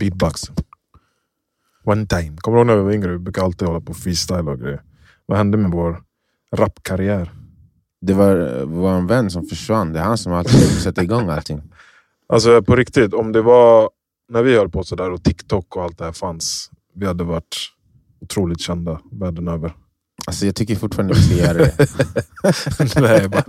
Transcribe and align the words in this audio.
Beatbox. 0.00 0.42
One 1.84 2.06
time. 2.06 2.36
Kommer 2.36 2.56
du 2.56 2.60
ihåg 2.60 2.66
när 2.66 2.76
vi 2.76 2.82
var 2.82 2.92
yngre? 2.92 3.12
Vi 3.12 3.18
brukade 3.18 3.44
alltid 3.44 3.68
hålla 3.68 3.80
på 3.80 3.94
freestyle 3.94 4.48
och 4.48 4.60
grejer. 4.60 4.82
Vad 5.26 5.38
hände 5.38 5.58
med 5.58 5.70
vår 5.70 6.02
rapkarriär? 6.56 7.32
Det 8.00 8.14
var 8.14 8.64
vår 8.64 9.08
vän 9.08 9.30
som 9.30 9.46
försvann. 9.46 9.92
Det 9.92 9.98
är 9.98 10.04
han 10.04 10.18
som 10.18 10.32
alltid 10.32 10.60
sätter 10.60 11.02
igång 11.02 11.28
allting. 11.28 11.62
Alltså 12.32 12.62
på 12.62 12.76
riktigt, 12.76 13.14
om 13.14 13.32
det 13.32 13.42
var 13.42 13.90
när 14.28 14.42
vi 14.42 14.56
höll 14.56 14.68
på 14.70 14.84
sådär 14.84 15.10
och 15.10 15.24
TikTok 15.24 15.76
och 15.76 15.82
allt 15.82 15.98
det 15.98 16.04
här 16.04 16.12
fanns. 16.12 16.70
Vi 16.94 17.06
hade 17.06 17.24
varit 17.24 17.56
otroligt 18.20 18.60
kända 18.60 19.00
världen 19.10 19.48
över. 19.48 19.72
Alltså 20.26 20.46
jag 20.46 20.54
tycker 20.54 20.76
fortfarande 20.76 21.14
vi 21.14 21.22
ska 21.22 21.34
göra 21.34 21.58
det. 21.58 21.76
Nej, 23.00 23.28
bara, 23.28 23.44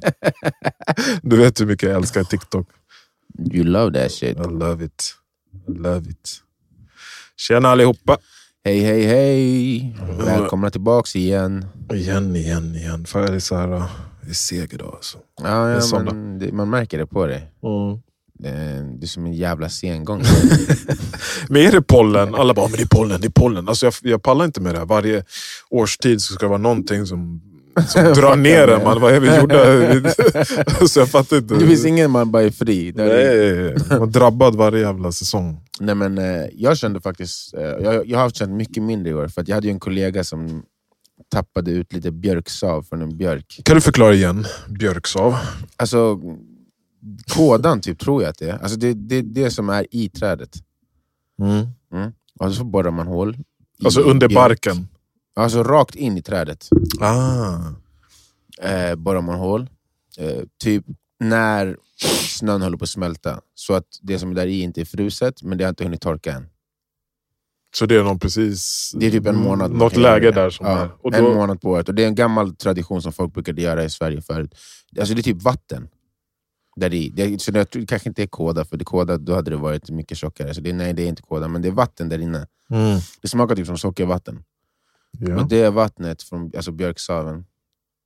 du 1.22 1.38
vet 1.38 1.62
hur 1.62 1.66
mycket 1.66 1.90
jag 1.90 1.98
älskar 1.98 2.24
TikTok. 2.24 2.68
You 3.52 3.64
love 3.64 4.02
that 4.02 4.12
shit. 4.12 4.38
I 4.38 4.50
love 4.50 4.86
it. 4.86 5.16
I 5.68 5.72
love 5.72 6.10
it. 6.10 6.42
Tjena 7.38 7.70
allihopa! 7.70 8.18
Hej, 8.64 8.80
hej, 8.80 9.04
hej! 9.04 9.96
Välkomna 10.26 10.70
tillbaks 10.70 11.16
igen. 11.16 11.66
Igen, 11.94 12.36
igen, 12.36 12.76
igen. 12.76 13.06
För 13.06 13.28
det 13.28 13.36
är 13.36 13.40
så 13.40 13.56
här, 13.56 13.68
det 14.22 14.30
är 14.30 14.34
seg 14.34 14.74
idag 14.74 14.94
alltså. 14.96 15.18
Ja, 15.42 15.70
ja 15.70 16.00
men 16.00 16.40
det, 16.40 16.52
man 16.52 16.70
märker 16.70 16.98
det 16.98 17.06
på 17.06 17.26
dig. 17.26 17.52
Mm. 17.64 18.00
Det 18.34 18.50
är, 18.50 18.84
du 18.84 19.04
är 19.04 19.08
som 19.08 19.26
en 19.26 19.34
jävla 19.34 19.70
sengång. 19.70 20.22
Men 21.52 21.62
är 21.62 21.72
det 21.72 21.82
pollen? 21.82 22.36
Alla 22.36 22.54
bara, 22.54 22.68
men 22.68 22.78
det 22.78 22.84
är 22.84 22.88
pollen, 22.98 23.22
det 23.22 23.28
är 23.28 23.32
pollen. 23.32 23.68
Alltså 23.70 23.86
jag, 23.86 23.94
jag 24.02 24.24
pallar 24.24 24.46
inte 24.46 24.62
med 24.62 24.74
det 24.76 24.80
här. 24.80 24.86
Varje 24.86 25.24
årstid 25.70 26.22
så 26.22 26.34
ska 26.34 26.46
det 26.46 26.50
vara 26.50 26.58
någonting 26.62 27.06
som, 27.06 27.42
som 27.88 28.04
drar 28.14 28.36
ner 28.36 28.68
en. 28.68 28.84
Man, 28.84 29.02
vad 29.02 29.14
är 29.14 29.20
vi 29.20 29.38
gjorde? 29.38 30.88
så 30.88 31.00
jag 31.00 31.10
fattar 31.10 31.38
inte. 31.38 31.56
Det 31.56 31.68
finns 31.68 31.86
ingen 31.86 32.12
man 32.12 32.32
bara 32.32 32.44
är 32.44 32.50
fri. 32.50 32.92
Där 32.92 33.06
är- 33.06 33.76
Nej, 33.90 34.00
man 34.00 34.02
är 34.10 34.12
drabbad 34.12 34.56
varje 34.56 34.80
jävla 34.80 35.12
säsong. 35.12 35.62
Nej, 35.80 35.96
men, 35.96 36.18
eh, 36.18 36.46
jag 36.54 36.78
kände 36.78 37.02
faktiskt, 37.02 37.54
eh, 37.54 37.62
jag, 37.62 38.08
jag 38.08 38.20
har 38.20 38.30
känt 38.30 38.52
mycket 38.52 38.84
mindre 38.84 39.10
i 39.10 39.14
år. 39.14 39.28
För 39.28 39.42
att 39.42 39.48
jag 39.48 39.56
hade 39.56 39.68
ju 39.68 39.74
en 39.74 39.80
kollega 39.80 40.24
som 40.24 40.64
tappade 41.34 41.72
ut 41.72 41.94
lite 41.94 42.12
björksav 42.12 42.84
från 42.84 43.02
en 43.02 43.18
björk. 43.18 43.60
Kan 43.66 43.76
du 43.76 43.82
förklara 43.82 44.14
igen? 44.14 44.46
Björksav? 44.70 45.36
Alltså, 45.78 46.20
kådan 47.36 47.82
typ, 47.82 48.00
tror 48.00 48.22
jag 48.24 48.30
att 48.30 48.38
det 48.38 48.50
är. 48.50 48.58
Alltså, 48.62 48.78
det, 48.80 48.94
det 48.94 49.22
det 49.22 49.52
som 49.52 49.70
är 49.70 49.86
i 49.92 50.10
trädet. 50.10 50.50
Mm. 51.42 52.12
Och 52.40 52.54
så 52.54 52.64
borrar 52.64 52.92
man 52.92 53.08
hål. 53.08 53.36
i 53.80 53.86
Alltså 53.86 54.02
under 54.02 54.30
barken? 54.30 54.88
Alltså 55.36 55.64
rakt 55.64 55.96
in 55.96 56.18
i 56.18 56.22
trädet. 56.22 56.70
Ah. 57.00 57.58
Eh, 58.62 58.96
borrar 58.96 59.22
man 59.22 59.40
hål. 59.40 59.70
Eh, 60.18 60.44
typ 60.64 60.86
när 61.20 61.78
snön 62.28 62.62
håller 62.62 62.78
på 62.78 62.84
att 62.84 62.90
smälta. 62.90 63.42
Så 63.56 63.74
att 63.74 63.86
det 64.02 64.20
som 64.20 64.32
är 64.32 64.36
där 64.36 64.48
i 64.48 64.62
inte 64.62 64.82
är 64.82 64.86
fruset, 64.86 65.44
men 65.44 65.58
det 65.58 65.64
har 65.64 65.70
inte 65.70 65.84
hunnit 65.84 66.02
torka 66.02 66.34
än. 66.34 66.48
Så 67.76 67.86
det 67.86 67.96
är 67.96 68.04
någon 68.04 68.20
precis... 68.20 68.92
Det 68.96 69.06
är 69.06 69.12
typ 69.12 69.28
en 69.28 69.38
månad. 69.38 69.72
Något 69.72 69.98
läge 69.98 70.32
där 70.32 70.50
som 70.50 70.66
ja, 70.66 70.78
är... 70.78 70.90
Och 71.02 71.14
En 71.14 71.24
då, 71.24 71.34
månad 71.34 71.62
på 71.62 71.70
året. 71.70 71.90
Och 71.90 71.96
det 71.96 72.04
är 72.04 72.08
en 72.08 72.16
gammal 72.16 72.56
tradition 72.56 73.02
som 73.02 73.14
folk 73.14 73.34
brukade 73.34 73.62
göra 73.62 73.84
i 73.84 73.90
Sverige 73.90 74.22
förut. 74.22 74.56
Alltså 75.00 75.14
det 75.14 75.22
är 75.22 75.24
typ 75.24 75.42
vatten. 75.42 75.90
Där 76.76 76.94
i. 76.94 77.10
Det, 77.10 77.42
så 77.42 77.52
det, 77.52 77.86
kanske 77.88 78.10
inte 78.10 78.24
är 78.24 78.28
kåda, 78.28 78.66
för 78.66 78.78
det 78.78 78.86
kåda, 78.86 79.18
då 79.18 79.36
hade 79.36 79.52
det 79.52 79.58
varit 79.58 79.90
mycket 79.90 80.18
tjockare. 80.18 80.54
Så 80.54 80.62
det, 80.62 80.74
nej, 80.74 80.94
det 80.94 81.04
är 81.04 81.08
inte 81.08 81.22
kåda, 81.22 81.48
men 81.48 81.62
det 81.62 81.68
är 81.68 81.72
vatten 81.72 82.10
där 82.10 82.20
inne. 82.20 82.48
mm. 82.70 83.00
Det 83.22 83.28
smakar 83.28 83.56
typ 83.56 83.68
som 83.68 83.78
sockervatten. 83.78 84.44
ja. 85.20 85.42
Och 85.42 85.50
det 85.50 85.70
vattnet 85.70 86.24
från 86.24 86.52
alltså 86.56 86.72
björksaven, 86.72 87.46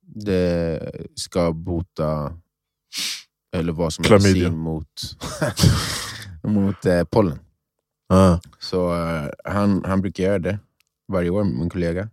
det 0.02 0.80
ska 1.14 1.52
bota, 1.52 2.38
eller 3.56 3.72
vara 3.72 3.90
som 3.90 4.04
medicin 4.10 4.56
mot, 4.56 5.00
mot 6.42 6.86
eh, 6.86 7.04
pollen. 7.04 7.38
ah. 8.08 8.38
Så 8.58 8.94
eh, 8.94 9.28
han, 9.44 9.84
han 9.84 10.00
brukar 10.00 10.24
göra 10.24 10.38
det 10.38 10.58
varje 11.08 11.30
år, 11.30 11.44
min 11.44 11.70
kollega. 11.70 12.08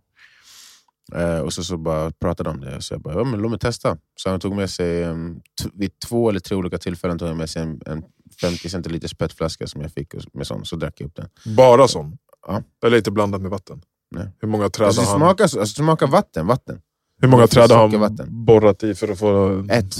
Eh, 1.14 1.38
och 1.38 1.52
så, 1.52 1.64
så 1.64 1.76
bara 1.76 2.10
pratade 2.10 2.50
de 2.50 2.54
om 2.56 2.60
det. 2.60 2.82
Så 2.82 2.94
jag 2.94 3.00
bara, 3.00 3.14
ja, 3.14 3.24
men 3.24 3.40
låt 3.40 3.50
mig 3.50 3.58
testa. 3.60 3.96
Så 4.16 4.30
han 4.30 4.40
tog 4.40 4.56
med 4.56 4.70
sig, 4.70 5.04
um, 5.04 5.40
t- 5.62 5.68
vid 5.74 5.98
två 5.98 6.28
eller 6.30 6.40
tre 6.40 6.56
olika 6.56 6.78
tillfällen 6.78 7.18
tog 7.18 7.28
han 7.28 7.36
med 7.36 7.50
sig 7.50 7.62
en, 7.62 7.80
en 7.86 8.02
50 8.40 8.68
centiliters 8.68 9.14
petflaska 9.14 9.66
som 9.66 9.80
jag 9.82 9.92
fick 9.92 10.14
och, 10.14 10.20
med 10.32 10.46
sån, 10.46 10.64
så 10.64 10.76
drack 10.76 10.94
jag 11.00 11.06
upp 11.06 11.14
den. 11.16 11.28
Bara 11.56 11.88
sån? 11.88 12.18
Ja. 12.46 12.62
Eller 12.86 12.96
inte 12.96 13.10
blandat 13.10 13.40
med 13.42 13.50
vatten? 13.50 13.82
Nej. 14.10 14.28
Hur 14.40 14.48
många 14.48 14.68
träd 14.70 14.86
Alltså, 14.86 15.00
har 15.02 15.08
han, 15.10 15.18
smakar, 15.20 15.46
så- 15.46 15.60
alltså, 15.60 15.74
smakar 15.82 16.06
vatten. 16.06 16.46
vatten. 16.46 16.80
hur 17.20 17.28
många 17.28 17.46
träd 17.46 17.70
har 17.70 17.88
han 17.88 18.44
borrat 18.44 18.82
i 18.82 18.94
för 18.94 19.08
att 19.08 19.18
få... 19.18 19.58
Ett. 19.70 19.94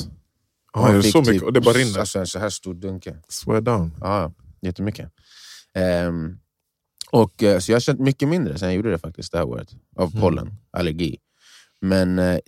Ja, 0.74 0.88
är 0.88 0.94
det 0.94 1.02
så 1.02 1.18
mycket? 1.18 1.32
typ- 1.34 1.42
Och 1.42 1.52
det 1.52 1.60
bara 1.60 1.74
rinner? 1.74 1.98
Alltså 2.00 2.18
en 2.18 2.26
så 2.26 2.38
här 2.38 2.50
stor 2.50 2.74
dunke. 2.74 3.16
Swear 3.28 3.60
down. 3.60 3.96
Ja, 4.00 4.32
jättemycket. 4.62 5.10
Ehm, 5.74 6.38
och, 7.22 7.42
eh, 7.42 7.58
så 7.58 7.72
jag 7.72 7.76
har 7.76 7.80
känt 7.80 8.00
mycket 8.00 8.28
mindre 8.28 8.58
sen 8.58 8.68
jag 8.68 8.76
gjorde 8.76 8.90
det 8.90 8.98
faktiskt 8.98 9.32
det 9.32 9.38
här 9.38 9.48
året. 9.48 9.68
Av 9.96 10.08
Mm. 10.10 10.20
pollen, 10.20 10.50
allergi. 10.72 11.16
Men 11.80 12.18
eh, 12.18 12.38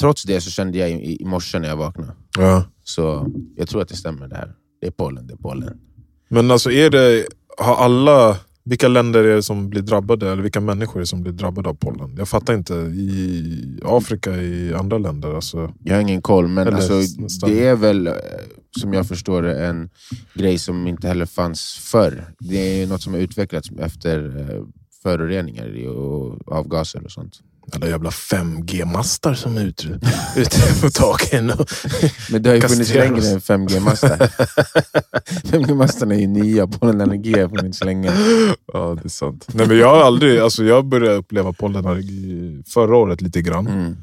trots 0.00 0.22
det 0.22 0.40
så 0.40 0.50
kände 0.50 0.78
jag 0.78 0.90
i, 0.90 1.22
i 1.22 1.24
morse 1.24 1.58
när 1.58 1.68
jag 1.68 1.76
vaknade. 1.76 2.12
Ja. 2.38 2.64
Så 2.84 3.26
jag 3.56 3.68
tror 3.68 3.82
att 3.82 3.88
det 3.88 3.96
stämmer 3.96 4.28
det 4.28 4.36
här. 4.36 4.52
Det 4.80 4.86
är 4.86 4.90
pollen, 4.90 5.26
det 5.26 5.32
är 5.32 5.36
pollen. 5.36 5.78
Men 6.28 6.50
alltså 6.50 6.70
är 6.70 6.90
det... 6.90 7.26
Har 7.58 7.76
alla... 7.76 8.36
Vilka 8.64 8.88
länder 8.88 9.24
är 9.24 9.34
det 9.36 9.42
som 9.42 9.70
blir 9.70 9.82
drabbade? 9.82 10.30
Eller 10.32 10.42
vilka 10.42 10.60
människor 10.60 10.96
är 10.96 11.00
det 11.00 11.06
som 11.06 11.22
blir 11.22 11.32
drabbade 11.32 11.68
av 11.68 11.74
pollen? 11.74 12.14
Jag 12.18 12.28
fattar 12.28 12.54
inte. 12.54 12.74
I 12.74 13.80
Afrika, 13.84 14.36
i 14.36 14.74
andra 14.74 14.98
länder? 14.98 15.34
Alltså, 15.34 15.72
Jag 15.84 15.94
har 15.94 16.00
ingen 16.00 16.22
koll, 16.22 16.48
men 16.48 16.74
alltså, 16.74 17.00
det 17.46 17.66
är 17.66 17.76
väl 17.76 18.06
eh, 18.06 18.12
som 18.78 18.92
jag 18.92 19.08
förstår 19.08 19.42
det 19.42 19.66
en 19.66 19.90
grej 20.34 20.58
som 20.58 20.86
inte 20.86 21.08
heller 21.08 21.26
fanns 21.26 21.78
förr. 21.82 22.34
Det 22.38 22.82
är 22.82 22.86
något 22.86 23.02
som 23.02 23.12
har 23.12 23.20
utvecklats 23.20 23.70
efter 23.78 24.38
eh, 24.40 24.62
föroreningar 25.02 25.88
och 25.88 26.52
avgaser 26.52 27.04
och 27.04 27.10
sånt. 27.10 27.40
alla 27.72 27.88
jävla 27.88 28.10
5G-mastar 28.10 29.34
som 29.34 29.56
är 29.56 29.64
ute, 29.64 30.00
ute 30.36 30.80
på 30.82 30.90
taken. 30.90 31.50
Och, 31.50 31.70
Men 32.30 32.42
det 32.42 32.48
har 32.50 32.56
ju 32.56 32.62
funnits 32.62 32.94
längre 32.94 33.28
än 33.28 33.40
5G-mastar. 33.40 34.16
5G-mastarna 35.44 36.14
är 36.14 36.18
ju 36.18 36.26
nya, 36.26 36.66
pollenallergi 36.66 37.40
har 37.40 37.48
funnits 37.48 37.84
länge. 37.84 38.12
ja, 38.72 38.98
det 39.02 39.06
är 39.06 39.08
sant. 39.08 39.46
Nej, 39.52 39.66
men 39.68 39.78
jag 39.78 39.94
har 39.94 40.02
aldrig... 40.02 40.38
Alltså, 40.38 40.64
jag 40.64 40.86
började 40.86 41.16
uppleva 41.16 41.52
pollenallergi 41.52 42.62
förra 42.66 42.96
året 42.96 43.20
lite 43.20 43.42
grann. 43.42 43.66
Mm. 43.66 43.96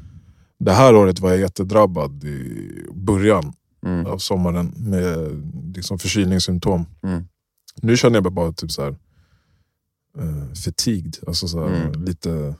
Det 0.60 0.72
här 0.72 0.94
året 0.94 1.20
var 1.20 1.30
jag 1.30 1.40
jättedrabbad 1.40 2.24
i 2.24 2.70
början 2.92 3.52
Mm. 3.88 4.06
av 4.06 4.18
sommaren 4.18 4.74
med 4.76 5.30
liksom 5.76 5.98
förkylningssymptom. 5.98 6.86
Mm. 7.02 7.24
Nu 7.82 7.96
känner 7.96 8.16
jag 8.16 8.22
mig 8.24 8.32
bara 8.32 8.52
typ 8.52 8.70
så 8.72 8.82
här, 8.82 8.90
uh, 10.18 10.52
fatigued. 10.64 11.16
Alltså 11.26 11.48
så 11.48 11.66
här, 11.68 11.76
Mm. 11.86 12.04
lite... 12.04 12.54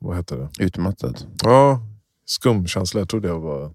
Vad 0.00 0.16
heter 0.16 0.36
det? 0.36 0.64
Utmattad. 0.64 1.24
Ja, 1.44 1.80
skum 2.26 2.66
känsla. 2.66 3.00
Jag 3.00 3.08
trodde 3.08 3.28
jag 3.28 3.40
var 3.40 3.72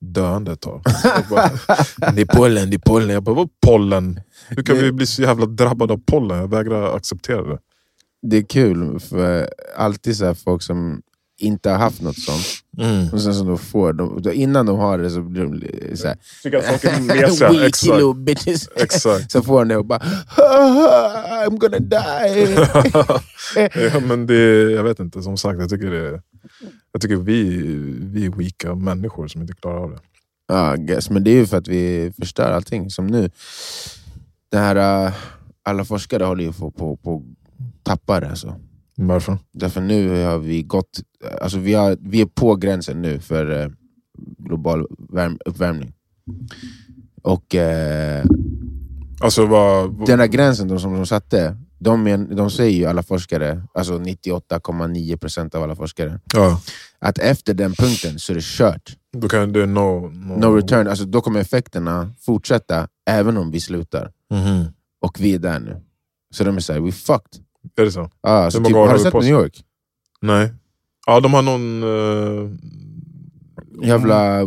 döende 0.00 0.52
ett 0.52 0.60
tag. 0.60 0.82
Bara, 1.30 1.50
det 2.12 2.20
är 2.20 2.36
pollen, 2.36 2.70
det 2.70 2.76
är 2.76 2.82
pollen. 2.86 3.08
Jag 3.08 3.22
bara, 3.22 3.34
vad 3.34 3.48
pollen? 3.66 4.20
Hur 4.48 4.62
kan 4.62 4.76
Det- 4.76 4.82
vi 4.82 4.92
bli 4.92 5.06
så 5.06 5.22
jävla 5.22 5.46
drabbade 5.46 5.92
av 5.92 6.00
pollen? 6.06 6.38
Jag 6.38 6.50
vägrar 6.50 6.96
acceptera 6.96 7.42
det. 7.42 7.58
Det 8.22 8.36
är 8.36 8.42
kul, 8.42 9.00
för 9.00 9.50
alltid 9.76 10.16
så 10.16 10.34
folk 10.34 10.62
som 10.62 11.02
inte 11.38 11.70
har 11.70 11.76
haft 11.78 12.02
något 12.02 12.18
sånt, 12.18 12.44
och 13.12 13.20
sen 13.22 13.34
som 13.34 13.46
de 13.46 13.58
får, 13.58 13.92
de, 13.92 14.22
då 14.22 14.32
innan 14.32 14.66
de 14.66 14.78
har 14.78 14.98
det 14.98 15.10
så 15.10 15.22
blir 15.22 15.42
de 15.42 15.54
li- 15.54 15.96
så 15.96 16.08
här, 16.08 16.16
Fick 16.42 16.54
jag 16.54 16.64
saker 16.64 17.00
med 17.00 17.16
sig. 17.34 17.48
Weak 17.60 18.16
bitches. 18.16 18.68
Exakt. 18.76 19.30
Så 19.32 19.42
får 19.42 19.58
de 19.58 19.68
det 19.68 19.76
och 19.76 19.84
bara 19.86 19.98
I'm 21.46 21.56
gonna 21.58 21.78
die. 21.78 22.56
ja, 23.92 24.00
men 24.00 24.26
det, 24.26 24.70
jag 24.72 24.82
vet 24.84 25.00
inte, 25.00 25.22
som 25.22 25.36
sagt, 25.36 25.60
jag 25.60 25.70
tycker, 25.70 25.90
det, 25.90 26.22
jag 26.92 27.02
tycker 27.02 27.16
vi, 27.16 27.58
vi 28.02 28.26
är 28.26 28.30
weaka 28.30 28.74
människor 28.74 29.28
som 29.28 29.40
inte 29.40 29.54
klarar 29.54 29.78
av 29.82 29.90
det. 29.90 29.98
Ja, 30.48 30.74
guess. 30.76 31.10
Men 31.10 31.24
det 31.24 31.30
är 31.30 31.34
ju 31.34 31.46
för 31.46 31.56
att 31.56 31.68
vi 31.68 32.12
förstör 32.18 32.50
allting. 32.52 32.90
Som 32.90 33.06
nu. 33.06 33.30
Det 34.50 34.58
här, 34.58 35.06
äh, 35.06 35.12
alla 35.62 35.84
forskare 35.84 36.24
håller 36.24 36.44
ju 36.44 36.52
på 36.52 36.70
på, 36.70 36.96
på 36.96 37.22
tappa 37.82 38.20
det. 38.20 38.28
Alltså. 38.30 38.54
Varför? 38.96 39.38
Därför 39.52 39.80
nu 39.80 40.24
har 40.24 40.38
vi 40.38 40.62
gått... 40.62 41.00
Alltså 41.40 41.58
vi, 41.58 41.74
har, 41.74 41.96
vi 42.00 42.20
är 42.20 42.26
på 42.26 42.54
gränsen 42.56 43.02
nu 43.02 43.20
för 43.20 43.62
eh, 43.62 43.68
global 44.38 44.86
värm, 44.98 45.38
uppvärmning. 45.44 45.92
Och 47.22 47.54
eh, 47.54 48.24
Alltså 49.20 49.46
vad... 49.46 50.06
den 50.06 50.20
här 50.20 50.26
gränsen 50.26 50.68
de, 50.68 50.80
som 50.80 50.94
de 50.94 51.06
satte, 51.06 51.56
de, 51.78 52.02
men, 52.02 52.36
de 52.36 52.50
säger 52.50 52.78
ju 52.78 52.84
alla 52.84 53.02
forskare, 53.02 53.62
alltså 53.74 53.98
98,9% 53.98 55.56
av 55.56 55.62
alla 55.62 55.76
forskare, 55.76 56.20
ja, 56.34 56.60
att 56.98 57.18
efter 57.18 57.54
den 57.54 57.72
punkten 57.74 58.18
så 58.18 58.32
är 58.32 58.34
det 58.34 58.44
kört. 58.44 58.96
då 59.16 59.28
kan 59.28 59.52
det 59.52 59.66
no, 59.66 60.10
no, 60.14 60.38
No 60.38 60.56
return. 60.56 60.88
Alltså, 60.88 61.04
då 61.04 61.20
kommer 61.20 61.40
effekterna 61.40 62.12
fortsätta 62.20 62.88
även 63.10 63.36
om 63.36 63.50
vi 63.50 63.60
slutar. 63.60 64.12
Mhm. 64.30 64.64
Och 65.00 65.20
vi 65.20 65.34
är 65.34 65.38
där 65.38 65.60
nu. 65.60 65.82
Så 66.34 66.44
de 66.44 66.56
är 66.56 66.60
såhär, 66.60 66.80
we 66.80 66.92
fucked. 66.92 67.42
Är 67.76 67.84
det 67.84 67.90
så? 67.92 68.10
Ah, 68.20 68.30
alltså, 68.32 68.64
typ, 68.64 68.76
har 68.76 68.92
du 68.92 68.98
sett 68.98 69.12
på 69.12 69.20
New? 69.20 69.30
York? 69.30 69.64
Nej. 70.20 70.52
Ja, 71.06 71.20
de 71.20 71.34
har 71.34 71.42
någon... 71.42 71.82
eh, 71.82 72.50
Jävla 73.82 74.38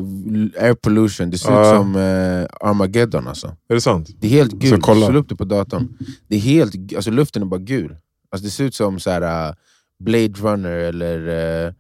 air 0.59 0.73
pollution, 0.73 1.29
det 1.29 1.37
ser 1.37 1.51
Ja. 1.51 1.61
ut 1.61 1.79
som 1.81 1.95
eh, 1.95 2.45
Armageddon 2.69 3.27
alltså. 3.27 3.47
Är 3.67 3.73
det 3.73 3.81
sant? 3.81 4.09
Det 4.19 4.27
är 4.27 4.31
helt 4.31 4.51
Så 4.51 4.57
gult, 4.57 4.83
kolla. 4.83 5.07
slå 5.07 5.19
upp 5.19 5.29
det 5.29 5.35
på 5.35 5.43
datorn. 5.45 5.97
Det 6.27 6.35
är 6.35 6.39
helt, 6.39 6.75
alltså 6.95 7.11
luften 7.11 7.41
är 7.41 7.45
bara 7.45 7.59
gul. 7.59 7.95
Alltså 8.29 8.45
det 8.45 8.51
ser 8.51 8.63
ut 8.63 8.75
som 8.75 8.99
så 8.99 9.09
här, 9.09 9.49
uh, 9.49 9.55
Blade 9.99 10.27
Runner 10.41 10.71
eller 10.71 11.27
uh, 11.67 11.73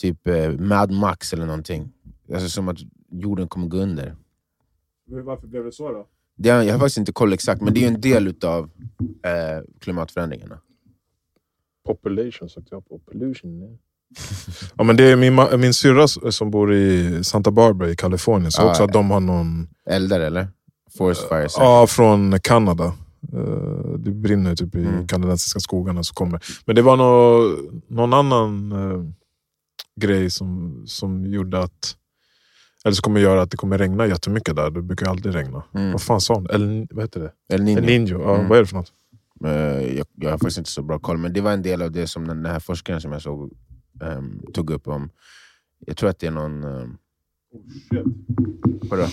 typ 0.00 0.28
uh, 0.28 0.50
Mad 0.60 0.90
Max 0.92 1.32
eller 1.32 1.46
någonting. 1.46 1.92
Alltså 2.34 2.48
som 2.48 2.68
att 2.68 2.78
jorden 3.12 3.48
kommer 3.48 3.66
gå 3.66 3.76
under. 3.76 4.14
Varför 5.24 5.46
blev 5.46 5.64
det 5.64 5.72
så 5.72 5.92
då? 5.92 6.06
Det 6.36 6.48
jag 6.48 6.72
har 6.72 6.78
faktiskt 6.78 6.98
inte 6.98 7.12
koll 7.12 7.32
exakt, 7.32 7.62
men 7.62 7.74
det 7.74 7.80
är 7.80 7.82
ju 7.82 7.94
en 7.94 8.00
del 8.00 8.28
utav 8.28 8.70
eh, 9.24 9.64
klimatförändringarna. 9.80 10.58
Population 11.86 12.48
sökte 12.48 12.68
jag 12.74 12.88
på. 12.88 12.98
Pollution. 12.98 13.78
ja, 14.76 14.84
men 14.84 14.96
det 14.96 15.04
är 15.04 15.16
min, 15.16 15.60
min 15.60 15.74
syrra 15.74 16.08
som 16.08 16.50
bor 16.50 16.74
i 16.74 17.24
Santa 17.24 17.50
Barbara 17.50 17.90
i 17.90 17.96
Kalifornien. 17.96 18.52
Så 18.52 18.62
Ah, 18.62 18.70
också 18.70 18.82
att 18.82 18.90
ja. 18.90 18.92
de 19.00 19.10
har 19.10 19.20
någon... 19.20 19.68
Eldar 19.90 20.20
eller? 20.20 20.48
Forest 20.98 21.28
fire. 21.28 21.48
så. 21.48 21.60
Ja, 21.62 21.86
från 21.86 22.40
Kanada. 22.40 22.84
Eh, 23.32 23.92
Det 23.98 24.10
brinner 24.10 24.56
typ 24.56 24.74
i 24.74 24.78
Mm. 24.78 25.06
kanadensiska 25.06 25.60
skogarna. 25.60 26.02
Så 26.04 26.14
kommer. 26.14 26.40
Men 26.66 26.76
det 26.76 26.82
var 26.82 26.96
nå, 26.96 27.48
någon 27.88 28.12
annan 28.14 28.72
eh, 28.72 29.04
grej 30.00 30.30
som, 30.30 30.82
som 30.86 31.26
gjorde 31.26 31.58
att... 31.58 31.96
Eller 32.84 32.94
som 32.94 33.02
kommer 33.02 33.20
göra 33.20 33.42
att 33.42 33.50
det 33.50 33.56
kommer 33.56 33.78
regna 33.78 34.06
jättemycket 34.06 34.56
där. 34.56 34.70
Det 34.70 34.82
brukar 34.82 35.06
alltid 35.06 35.34
regna. 35.34 35.62
Mm. 35.74 35.92
Vad 35.92 36.02
fan 36.02 36.20
sa 36.20 36.34
hon? 36.34 36.46
El, 36.50 36.86
vad 36.90 37.04
heter 37.04 37.20
det? 37.20 37.32
El 37.54 37.60
El 37.60 37.66
Niño. 37.66 37.80
Niño. 37.86 38.22
Ja, 38.22 38.34
Mm. 38.34 38.48
Vad 38.48 38.58
är 38.58 38.62
det 38.62 38.66
för 38.66 38.76
något? 38.76 38.92
Eh, 39.44 39.96
jag, 39.96 40.06
jag 40.14 40.30
har 40.30 40.38
faktiskt 40.38 40.58
inte 40.58 40.70
så 40.70 40.82
bra 40.82 40.98
koll, 40.98 41.18
men 41.18 41.32
det 41.32 41.40
var 41.40 41.52
en 41.52 41.62
del 41.62 41.82
av 41.82 41.92
det 41.92 42.06
som 42.06 42.28
den, 42.28 42.46
här 42.46 42.60
forskaren 42.60 43.00
som 43.00 43.12
jag 43.12 43.22
såg 43.22 43.52
ehm, 44.02 44.40
tog 44.54 44.70
upp 44.70 44.88
om. 44.88 45.10
Jag 45.86 45.96
tror 45.96 46.10
att 46.10 46.18
det 46.18 46.26
är 46.26 46.30
någon... 46.30 46.64
Um, 46.64 46.98
vadå? 48.90 49.06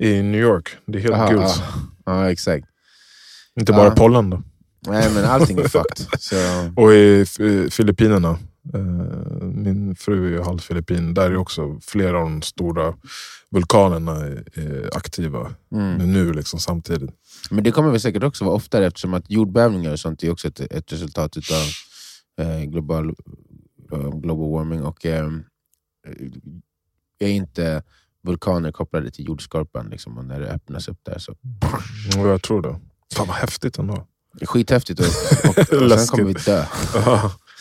I 0.00 0.22
New 0.22 0.40
York. 0.40 0.76
Det 0.86 0.98
är 0.98 1.02
helt 1.02 1.14
Aha, 1.14 1.30
gult. 1.30 1.62
ja. 2.04 2.30
Exakt. 2.30 2.66
Inte 3.60 3.72
bara 3.72 3.90
pollen 3.90 4.30
då. 4.30 4.42
Nej, 4.86 5.14
men 5.14 5.24
allting 5.24 5.58
är 5.58 5.68
fucked. 5.68 6.06
Så, 6.18 6.36
Och 6.76 6.92
i 6.92 7.20
F- 7.22 7.72
Filippinerna, 7.72 8.28
eh, 8.30 8.36
min 9.42 9.96
fru 9.96 10.26
är 10.26 10.52
ju 10.52 10.58
filippin, 10.58 11.14
där 11.14 11.30
är 11.30 11.36
också 11.36 11.80
flera 11.82 12.18
av 12.18 12.24
de 12.24 12.42
stora 12.42 12.94
vulkanerna 13.50 14.16
är, 14.26 14.96
aktiva 14.96 15.54
mm. 15.72 16.12
nu 16.12 16.32
liksom, 16.32 16.60
samtidigt. 16.60 17.10
Men 17.50 17.64
det 17.64 17.70
kommer 17.70 17.90
väl 17.90 18.00
säkert 18.00 18.22
också 18.22 18.44
vara 18.44 18.54
oftare 18.54 18.86
eftersom 18.86 19.14
att 19.14 19.30
jordbävningar 19.30 19.92
och 19.92 20.00
sånt 20.00 20.22
är 20.22 20.30
också 20.30 20.48
ett, 20.48 20.60
ett 20.60 20.92
resultat 20.92 21.36
av 21.36 22.44
eh, 22.44 22.60
global, 22.60 23.14
eh, 23.92 24.10
global 24.10 24.50
warming. 24.50 24.82
Och 24.82 25.06
eh, 25.06 25.30
är 27.18 27.28
inte 27.28 27.82
vulkaner 28.22 28.72
kopplade 28.72 29.10
till 29.10 29.26
jordskorpan 29.26 29.88
liksom, 29.90 30.18
och 30.18 30.24
när 30.24 30.40
det 30.40 30.50
öppnas 30.50 30.88
upp 30.88 30.98
där 31.02 31.18
så 31.18 31.32
Och 32.18 32.28
jag 32.28 32.42
tror 32.42 32.62
det. 32.62 32.80
Fan 33.14 33.26
vad 33.26 33.36
häftigt 33.36 33.78
ändå. 33.78 34.06
skithäftigt 34.42 35.00
och, 35.00 35.06
och, 35.06 35.82
och 35.82 35.90
sen 35.90 36.06
kommer 36.06 36.24
vi 36.24 36.32
dö. 36.32 36.64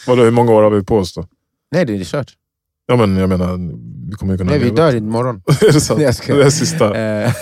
Vadå, 0.08 0.24
hur 0.24 0.32
många 0.32 0.52
år 0.52 0.64
har 0.64 0.70
vi 0.70 0.84
på 0.84 0.98
oss 0.98 1.14
då? 1.14 1.28
Nej, 1.72 1.86
det 1.86 1.94
är 1.94 2.04
kört. 2.04 2.34
Ja 2.86 2.96
men 2.96 3.18
jag 3.18 3.30
menar, 3.30 3.58
vi 4.10 4.16
kommer 4.16 4.34
ju 4.34 4.38
kunna 4.38 4.52
Nej, 4.52 4.60
vi 4.60 4.70
dör 4.70 4.96
imorgon. 4.96 5.42
är 5.62 5.74
det 5.74 5.82
sant? 5.82 6.00
Nej, 6.00 6.14
jag 6.28 6.38
Det 6.38 6.44
är 6.44 6.50
sista, 6.50 6.96
Eh, 6.98 7.34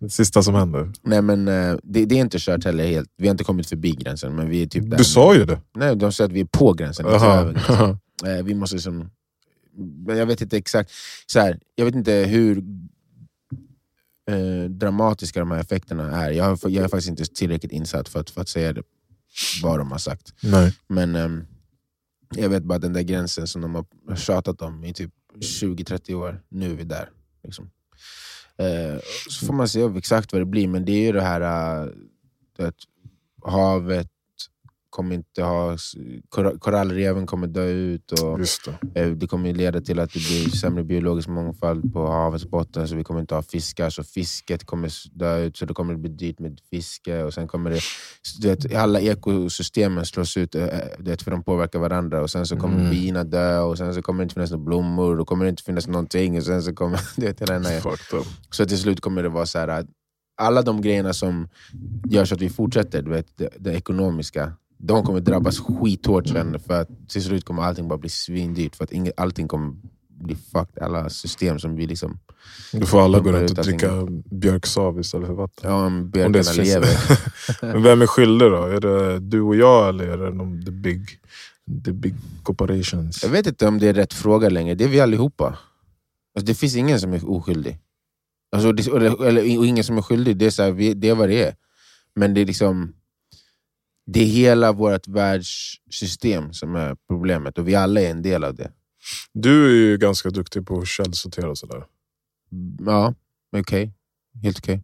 det 0.00 0.08
sista 0.10 0.42
som 0.42 0.54
händer. 0.54 0.92
Nej 1.02 1.22
men 1.22 1.48
eh, 1.48 1.76
det, 1.82 2.04
det 2.04 2.14
är 2.14 2.20
inte 2.20 2.38
kört 2.40 2.64
heller 2.64 2.86
helt. 2.86 3.08
Vi 3.16 3.26
har 3.26 3.30
inte 3.30 3.44
kommit 3.44 3.66
förbi 3.66 3.90
gränsen, 3.92 4.36
men 4.36 4.48
vi 4.48 4.62
är 4.62 4.66
typ 4.66 4.90
där. 4.90 4.98
Du 4.98 5.04
sa 5.04 5.34
ju 5.34 5.44
det. 5.44 5.60
Nej, 5.74 5.96
de 5.96 6.12
säger 6.12 6.28
att 6.28 6.34
vi 6.34 6.40
är 6.40 6.44
på 6.44 6.72
gränsen. 6.72 7.06
gränsen. 7.06 7.98
Eh, 8.26 8.44
vi 8.44 8.54
måste 8.54 8.76
liksom... 8.76 9.10
Men 10.06 10.18
jag 10.18 10.26
vet 10.26 10.40
inte 10.40 10.56
exakt. 10.56 10.90
Så 11.26 11.40
här, 11.40 11.58
jag 11.74 11.84
vet 11.84 11.94
inte 11.94 12.12
hur 12.12 12.58
eh, 14.30 14.70
dramatiska 14.70 15.40
de 15.40 15.50
här 15.50 15.60
effekterna 15.60 16.24
är. 16.24 16.30
Jag, 16.30 16.44
har, 16.44 16.58
jag 16.62 16.84
är 16.84 16.88
faktiskt 16.88 17.08
inte 17.08 17.24
tillräckligt 17.24 17.72
insatt 17.72 18.08
för 18.08 18.20
att, 18.20 18.30
för 18.30 18.40
att 18.40 18.48
säga 18.48 18.72
det, 18.72 18.82
vad 19.62 19.78
de 19.78 19.90
har 19.90 19.98
sagt. 19.98 20.32
Nej. 20.42 20.74
Men 20.88 21.16
ehm, 21.16 21.44
jag 22.36 22.48
vet 22.48 22.62
bara 22.62 22.74
att 22.74 22.82
den 22.82 22.92
där 22.92 23.02
gränsen 23.02 23.46
som 23.46 23.62
de 23.62 23.74
har 23.74 24.16
tjatat 24.16 24.62
om 24.62 24.84
i 24.84 24.94
typ 24.94 25.10
20-30 25.34 26.14
år, 26.14 26.42
nu 26.48 26.70
är 26.70 26.76
vi 26.76 26.84
där. 26.84 27.10
Liksom. 27.42 27.70
Eh, 28.56 29.00
så 29.30 29.46
får 29.46 29.54
man 29.54 29.68
se 29.68 29.82
exakt 29.82 30.32
vad 30.32 30.42
det 30.42 30.46
blir, 30.46 30.68
men 30.68 30.84
det 30.84 30.92
är 30.92 31.06
ju 31.06 31.12
det 31.12 31.22
här 31.22 31.40
eh, 31.40 31.88
äh, 32.58 32.68
att 32.68 32.76
havet 33.44 34.11
kommer 34.92 35.14
inte 35.14 35.42
ha... 35.42 35.76
Kor 36.28 36.58
korallreven 36.58 37.26
kommer 37.26 37.46
dö 37.46 37.66
ut 37.66 38.12
och 38.12 38.38
det. 38.38 39.00
eh, 39.00 39.10
det 39.10 39.26
kommer 39.26 39.52
leda 39.54 39.80
till 39.80 39.98
att 40.00 40.12
det 40.12 40.18
blir 40.18 40.48
sämre 40.50 40.84
biologisk 40.84 41.28
mångfald 41.28 41.92
på 41.92 42.06
havets 42.06 42.44
botten, 42.46 42.88
så 42.88 42.96
vi 42.96 43.04
kommer 43.04 43.20
inte 43.20 43.34
ha 43.34 43.42
fiskar, 43.42 43.90
så 43.90 44.02
fisket 44.04 44.64
kommer 44.66 44.92
dö 45.18 45.38
ut, 45.44 45.56
så 45.56 45.66
det 45.66 45.74
kommer 45.74 45.94
bli 45.96 46.10
dyrt 46.10 46.38
med 46.38 46.58
fiske. 46.70 47.22
Och 47.22 47.34
sen 47.34 47.48
kommer 47.48 47.70
det, 47.70 47.80
du 48.40 48.48
vet, 48.48 48.74
alla 48.74 49.00
ekosystemen 49.00 50.06
slås 50.06 50.36
ut, 50.36 50.54
eh, 50.54 50.66
du 50.98 51.10
vet, 51.10 51.22
för 51.22 51.30
de 51.30 51.42
påverkar 51.44 51.78
varandra. 51.78 52.22
Och 52.22 52.30
sen 52.30 52.46
så 52.46 52.56
kommer 52.56 52.78
Mm. 52.78 52.90
bina 52.90 53.24
dö, 53.24 53.58
och 53.60 53.78
sen 53.78 53.94
så 53.94 54.02
kommer 54.02 54.18
det 54.20 54.22
inte 54.22 54.34
finnas 54.34 54.50
några 54.50 54.64
blommor, 54.64 55.16
då 55.16 55.24
kommer 55.24 55.44
det 55.44 55.48
inte 55.50 55.62
finnas 55.62 55.86
någonting. 55.88 56.36
Och 56.38 56.44
sen 56.44 56.62
så 56.62 56.72
kommer, 56.74 57.00
du 57.20 57.26
vet, 57.26 57.40
hela 57.40 57.54
den 57.54 57.64
här, 57.64 57.80
så 58.50 58.64
till 58.66 58.78
slut 58.78 59.00
kommer 59.00 59.22
det 59.22 59.28
vara 59.28 59.46
så 59.46 59.58
här 59.58 59.68
att 59.68 59.86
alla 60.40 60.62
de 60.62 60.80
grejerna 60.80 61.12
som 61.12 61.48
gör 62.10 62.24
så 62.24 62.34
att 62.34 62.40
vi 62.40 62.50
fortsätter, 62.50 63.02
du 63.02 63.10
vet, 63.10 63.26
det, 63.38 63.48
det 63.58 63.72
ekonomiska, 63.74 64.52
de 64.84 65.04
kommer 65.04 65.20
drabbas 65.20 65.58
skithårt 65.58 66.28
sen 66.28 66.60
för 66.60 66.80
att 66.80 67.08
till 67.08 67.22
slut 67.22 67.44
kommer 67.44 67.62
allting 67.62 67.88
bara 67.88 67.98
bli 67.98 68.08
svindyrt 68.08 68.76
för 68.76 68.84
att 68.84 68.92
inget, 68.92 69.20
allting 69.20 69.48
kommer 69.48 69.74
bli 70.08 70.34
fucked. 70.34 70.82
Alla 70.82 71.10
system 71.10 71.58
som 71.58 71.76
vi 71.76 71.86
liksom... 71.86 72.18
Då 72.72 72.86
får 72.86 73.00
alla 73.00 73.20
gå 73.20 73.32
runt 73.32 73.58
och 73.58 73.64
dricka 73.64 74.06
björksav 74.30 75.00
istället 75.00 75.26
för 75.26 75.34
vatten. 75.34 75.70
Ja, 75.70 75.76
om 75.76 75.86
Om 75.86 76.02
det 76.02 76.10
björkarna 76.10 76.42
finns. 76.42 76.56
lever. 76.68 76.96
Men 77.72 77.82
vem 77.82 78.02
är 78.02 78.06
skyldig 78.06 78.50
då? 78.50 78.62
Är 78.62 78.80
det 78.80 79.18
du 79.18 79.40
och 79.40 79.56
jag 79.56 79.88
eller 79.88 80.06
är 80.06 80.18
det 80.18 80.30
de, 80.30 80.64
the, 80.64 80.70
big, 80.70 81.06
the 81.84 81.92
big 81.92 82.14
corporations? 82.42 83.22
Jag 83.22 83.30
vet 83.30 83.46
inte 83.46 83.66
om 83.66 83.78
det 83.78 83.88
är 83.88 83.94
rätt 83.94 84.12
fråga 84.12 84.48
längre, 84.48 84.74
det 84.74 84.84
är 84.84 84.88
vi 84.88 85.00
allihopa. 85.00 85.58
Alltså, 86.34 86.46
det 86.46 86.54
finns 86.54 86.76
ingen 86.76 87.00
som 87.00 87.12
är 87.12 87.30
oskyldig. 87.30 87.78
Alltså, 88.52 88.72
det, 88.72 88.86
eller, 88.86 89.24
eller, 89.24 89.58
och 89.58 89.66
ingen 89.66 89.84
som 89.84 89.98
är 89.98 90.02
skyldig, 90.02 90.36
det 90.36 90.46
är, 90.46 90.50
så 90.50 90.62
här, 90.62 90.72
vi, 90.72 90.94
det 90.94 91.08
är 91.08 91.14
vad 91.14 91.28
det 91.28 91.42
är. 91.42 91.54
Men 92.14 92.34
det 92.34 92.40
är 92.40 92.46
liksom 92.46 92.92
det 94.06 94.20
är 94.20 94.26
hela 94.26 94.72
vårt 94.72 95.08
världssystem 95.08 96.52
som 96.52 96.76
är 96.76 96.96
problemet 97.08 97.58
och 97.58 97.68
vi 97.68 97.74
alla 97.74 98.00
är 98.00 98.10
en 98.10 98.22
del 98.22 98.44
av 98.44 98.54
det. 98.54 98.70
Du 99.32 99.66
är 99.66 99.90
ju 99.90 99.98
ganska 99.98 100.30
duktig 100.30 100.66
på 100.66 100.78
att 100.78 100.88
källsortera 100.88 101.50
och 101.50 101.58
sådär. 101.58 101.84
Ja, 102.86 103.14
okej. 103.56 103.92
Helt 104.42 104.58
okej. 104.58 104.82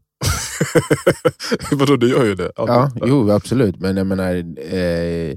Vadå, 1.72 1.96
du 1.96 2.10
gör 2.10 2.24
ju 2.24 2.34
det. 2.34 2.52
Ja, 2.56 2.92
jo, 3.06 3.30
absolut. 3.30 3.76
Men 3.80 3.96
jag 3.96 4.06
menar, 4.06 4.34
eh, 4.74 5.36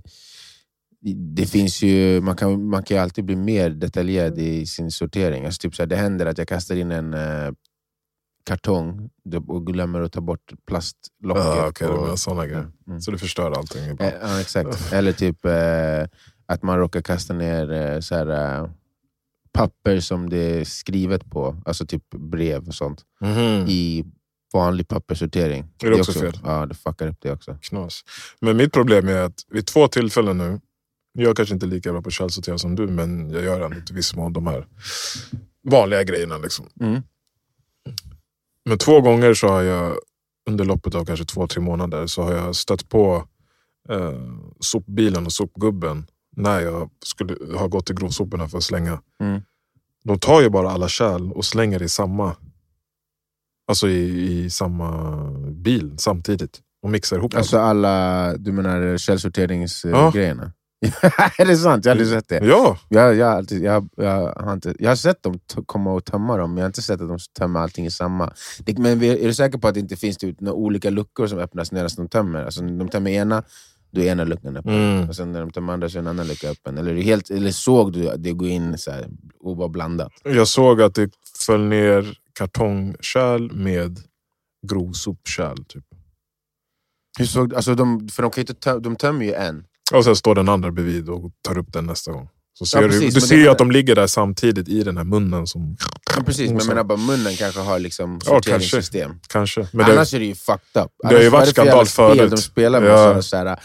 det 1.35 1.45
finns 1.45 1.81
ju, 1.81 2.21
man, 2.21 2.35
kan, 2.35 2.65
man 2.65 2.83
kan 2.83 2.97
ju 2.97 3.03
alltid 3.03 3.25
bli 3.25 3.35
mer 3.35 3.69
detaljerad 3.69 4.39
i 4.39 4.65
sin 4.65 4.91
sortering. 4.91 5.45
Alltså, 5.45 5.61
typ 5.61 5.75
så 5.75 5.81
här, 5.81 5.87
det 5.87 5.95
händer 5.95 6.25
att 6.25 6.37
jag 6.37 6.47
kastar 6.47 6.75
in 6.75 6.91
en 6.91 7.13
eh, 7.13 7.51
kartong 8.43 9.09
och 9.47 9.67
glömmer 9.67 10.01
att 10.01 10.11
ta 10.13 10.21
bort 10.21 10.53
plastlocket. 10.67 11.63
Okej, 11.69 11.87
det 11.87 11.93
och- 11.93 12.07
var 12.07 12.15
sådana 12.15 12.45
grejer. 12.47 12.71
Mm. 12.87 13.01
Så 13.01 13.11
du 13.11 13.17
förstör 13.17 13.51
allting. 13.51 13.83
Eh. 13.83 14.13
Ja, 14.21 14.41
exakt. 14.41 14.93
Eller 14.93 15.11
typ 15.13 15.45
eh, 15.45 16.07
att 16.45 16.63
man 16.63 16.77
råkar 16.77 17.01
kasta 17.01 17.33
ner 17.33 17.71
eh, 17.71 17.99
så 17.99 18.15
här, 18.15 18.59
eh, 18.63 18.69
papper 19.53 19.99
som 19.99 20.29
det 20.29 20.37
är 20.59 20.63
skrivet 20.63 21.29
på, 21.31 21.61
alltså 21.65 21.85
typ 21.85 22.09
brev 22.09 22.67
och 22.67 22.75
sånt, 22.75 23.01
Mhm. 23.21 23.65
i 23.67 24.05
vanlig 24.53 24.87
papperssortering. 24.87 25.65
Är 25.83 25.89
det 25.89 25.99
också 25.99 26.11
fel? 26.11 26.39
Ja, 26.43 26.65
det 26.65 26.75
fuckar 26.75 27.07
upp 27.07 27.17
det 27.21 27.31
också. 27.31 27.57
Knas. 27.61 28.01
Men 28.41 28.57
mitt 28.57 28.73
problem 28.73 29.07
är 29.07 29.17
att 29.23 29.45
vid 29.49 29.65
två 29.67 29.87
tillfällen 29.87 30.37
nu, 30.37 30.59
jag 31.13 31.29
är 31.29 31.35
kanske 31.35 31.53
inte 31.53 31.65
lika 31.65 31.91
bra 31.91 32.01
på 32.01 32.07
att 32.07 32.13
källsortera 32.13 32.57
som 32.57 32.75
du, 32.75 32.87
men 32.87 33.29
jag 33.29 33.43
gör 33.43 33.61
ändå 33.61 33.77
till 33.85 33.95
viss 33.95 34.15
mån 34.15 34.33
de 34.33 34.47
här 34.47 34.67
vanliga 35.69 36.03
grejerna. 36.03 36.37
Liksom. 36.37 36.65
Mm. 36.79 37.01
Men 38.65 38.77
två 38.77 39.01
gånger 39.01 39.33
så 39.33 39.47
har 39.47 39.61
jag 39.61 39.97
under 40.49 40.65
loppet 40.65 40.95
av 40.95 41.05
kanske 41.05 41.25
två, 41.25 41.47
tre 41.47 41.61
månader 41.61 42.07
så 42.07 42.23
har 42.23 42.33
jag 42.33 42.55
stött 42.55 42.89
på 42.89 43.27
eh, 43.89 44.19
sopbilen 44.59 45.25
och 45.25 45.33
sopgubben 45.33 46.07
när 46.35 46.59
jag 46.59 46.89
skulle 47.05 47.57
ha 47.57 47.67
gått 47.67 47.85
till 47.85 47.95
grovsoporna 47.95 48.47
för 48.47 48.57
att 48.57 48.63
slänga. 48.63 49.01
Mm. 49.19 49.41
De 50.03 50.19
tar 50.19 50.41
ju 50.41 50.49
bara 50.49 50.71
alla 50.71 50.87
kärl 50.87 51.31
och 51.31 51.45
slänger 51.45 51.81
i 51.81 51.89
samma 51.89 52.35
Alltså 53.67 53.89
i, 53.89 54.31
i 54.43 54.49
samma 54.49 55.15
bil 55.51 55.95
samtidigt 55.97 56.59
och 56.83 56.89
mixar 56.89 57.17
ihop 57.17 57.35
Alltså 57.35 57.57
alla, 57.57 58.37
du 58.37 58.51
menar 58.51 58.97
källsorteringsgrejerna? 58.97 60.03
Ja. 60.03 60.11
grejerna 60.11 60.51
är 61.37 61.45
det 61.45 61.57
sant? 61.57 61.85
Jag 61.85 61.89
har 61.89 61.99
aldrig 61.99 62.09
sett 62.09 62.27
det. 62.27 62.45
Ja, 62.45 62.77
Jag, 62.89 63.15
jag, 63.15 63.31
alltid, 63.31 63.63
jag, 63.63 63.89
jag, 63.95 64.33
har 64.35 64.53
inte, 64.53 64.75
jag 64.79 64.91
har 64.91 64.95
sett 64.95 65.23
dem 65.23 65.39
komma 65.65 65.93
och 65.93 66.05
tömma 66.05 66.37
dem, 66.37 66.49
men 66.49 66.57
jag 66.57 66.63
har 66.63 66.69
inte 66.69 66.81
sett 66.81 67.01
att 67.01 67.07
de 67.07 67.17
tömmer 67.39 67.59
allting 67.59 67.85
i 67.85 67.91
samma. 67.91 68.33
Det, 68.59 68.77
men 68.77 69.03
är 69.03 69.27
du 69.27 69.33
säker 69.33 69.57
på 69.57 69.67
att 69.67 69.73
det 69.73 69.79
inte 69.79 69.95
finns 69.95 70.17
typ 70.17 70.41
några 70.41 70.55
olika 70.55 70.89
luckor 70.89 71.27
som 71.27 71.39
öppnas 71.39 71.71
när 71.71 71.97
de 71.97 72.07
tömmer? 72.07 72.45
Alltså, 72.45 72.61
de 72.61 72.89
tömmer 72.89 73.11
ena 73.11 73.43
då 73.91 74.01
är 74.01 74.05
ena 74.05 74.23
luckan 74.23 74.57
öppen. 74.57 74.73
Mm. 74.73 75.09
Och 75.09 75.15
sen 75.15 75.31
när 75.31 75.39
de 75.39 75.51
de 75.51 75.69
andra 75.69 75.89
så 75.89 75.97
är 75.97 75.99
en 75.99 76.07
annan 76.07 76.27
lucka 76.27 76.49
öppen. 76.49 76.77
Eller, 76.77 76.95
helt, 76.95 77.29
eller 77.29 77.51
såg 77.51 77.93
du 77.93 78.09
att 78.09 78.23
det 78.23 78.31
går 78.31 78.47
in 78.47 78.77
så 78.77 78.91
här, 78.91 79.07
och 79.39 79.57
var 79.57 79.69
blandat? 79.69 80.11
Jag 80.23 80.47
såg 80.47 80.81
att 80.81 80.95
det 80.95 81.09
föll 81.45 81.61
ner 81.61 82.17
kartongkärl 82.33 83.51
med 83.51 83.99
grovsopkärl. 84.67 85.57
Typ. 85.67 85.83
Hur 87.19 87.25
såg, 87.25 87.55
alltså 87.55 87.75
de, 87.75 88.09
för 88.09 88.23
de, 88.23 88.31
kan 88.31 88.41
ju 88.41 88.43
inte 88.43 88.53
tö, 88.53 88.79
de 88.79 88.95
tömmer 88.95 89.25
ju 89.25 89.33
en. 89.33 89.65
Och 89.91 90.03
sen 90.03 90.15
står 90.15 90.35
den 90.35 90.49
andra 90.49 90.71
bredvid 90.71 91.09
och 91.09 91.31
tar 91.41 91.57
upp 91.57 91.73
den 91.73 91.85
nästa 91.85 92.11
gång. 92.11 92.29
Så 92.53 92.65
ser 92.65 92.81
precis, 92.81 93.13
du, 93.13 93.19
du 93.19 93.27
ser 93.27 93.35
ju 93.35 93.47
att 93.49 93.57
de 93.57 93.71
ligger 93.71 93.95
där 93.95 94.07
samtidigt 94.07 94.67
i 94.69 94.83
den 94.83 94.97
här 94.97 95.03
munnen. 95.03 95.47
Som, 95.47 95.77
Ja, 96.15 96.23
precis, 96.23 96.49
men 96.49 96.57
jag 96.59 96.67
menar 96.67 96.83
bara 96.83 96.97
munnen 96.97 97.35
kanske 97.35 97.59
har 97.61 97.79
liksom 97.79 98.11
Ja, 98.25 98.31
kanske. 98.31 98.51
sorteringssystem. 98.51 99.11
kanske. 99.27 99.67
Men 99.73 99.85
det, 99.85 99.91
Annars 99.93 100.13
är 100.13 100.19
det 100.19 100.25
ju 100.25 100.35
fucked 100.35 100.83
up. 100.83 100.91
det 101.09 101.15
har 101.15 101.21
ju 101.21 101.29
varit 101.29 101.49
skandal 101.49 101.87
spel 101.87 102.17
förut. 102.17 102.31
De 102.31 102.37
spelar 102.37 102.81
med 102.81 102.89
Ja. 102.91 103.21
så 103.21 103.37
här, 103.37 103.59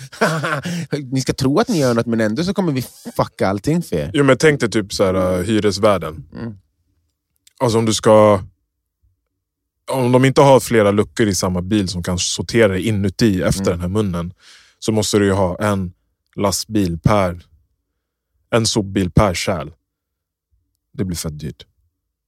ni 1.12 1.21
ska 1.21 1.33
tro 1.33 1.59
att 1.61 1.68
ni 1.68 1.78
gör 1.78 1.95
något 1.95 2.06
men 2.06 2.21
ändå 2.21 2.45
så 2.45 2.54
kommer 2.54 2.73
vi 2.73 2.85
fucka 3.16 3.49
allting 3.49 3.83
för 3.83 3.97
er. 3.97 4.11
jo, 4.14 4.25
men 4.25 4.38
tänk 4.38 4.61
dig 4.61 4.71
typ 4.71 4.92
så 4.92 5.04
här, 5.04 5.38
uh, 5.38 5.45
hyresvärden. 5.47 6.25
Mm. 6.35 6.54
Alltså 7.61 7.78
om 7.78 7.85
du 7.87 7.95
ska... 7.95 8.40
Om 9.90 10.12
de 10.12 10.25
inte 10.25 10.40
har 10.40 10.61
flera 10.61 10.90
luckor 10.90 11.26
i 11.28 11.35
samma 11.35 11.62
bil 11.62 11.88
som 11.88 12.02
kan 12.02 12.18
sortera 12.18 12.78
inuti 12.78 13.42
efter 13.42 13.61
Mm. 13.62 13.73
den 13.73 13.80
här 13.80 13.88
munnen. 13.88 14.33
Så 14.78 14.92
måste 14.92 15.18
du 15.18 15.25
ju 15.25 15.33
ha 15.33 15.56
en 15.61 15.92
lastbil 16.36 16.98
per... 16.98 17.46
En 18.50 18.66
sopbil 18.66 19.10
per 19.10 19.34
kärl. 19.34 19.72
Det 20.92 21.04
blir 21.04 21.16
fett 21.16 21.38
dyrt. 21.38 21.66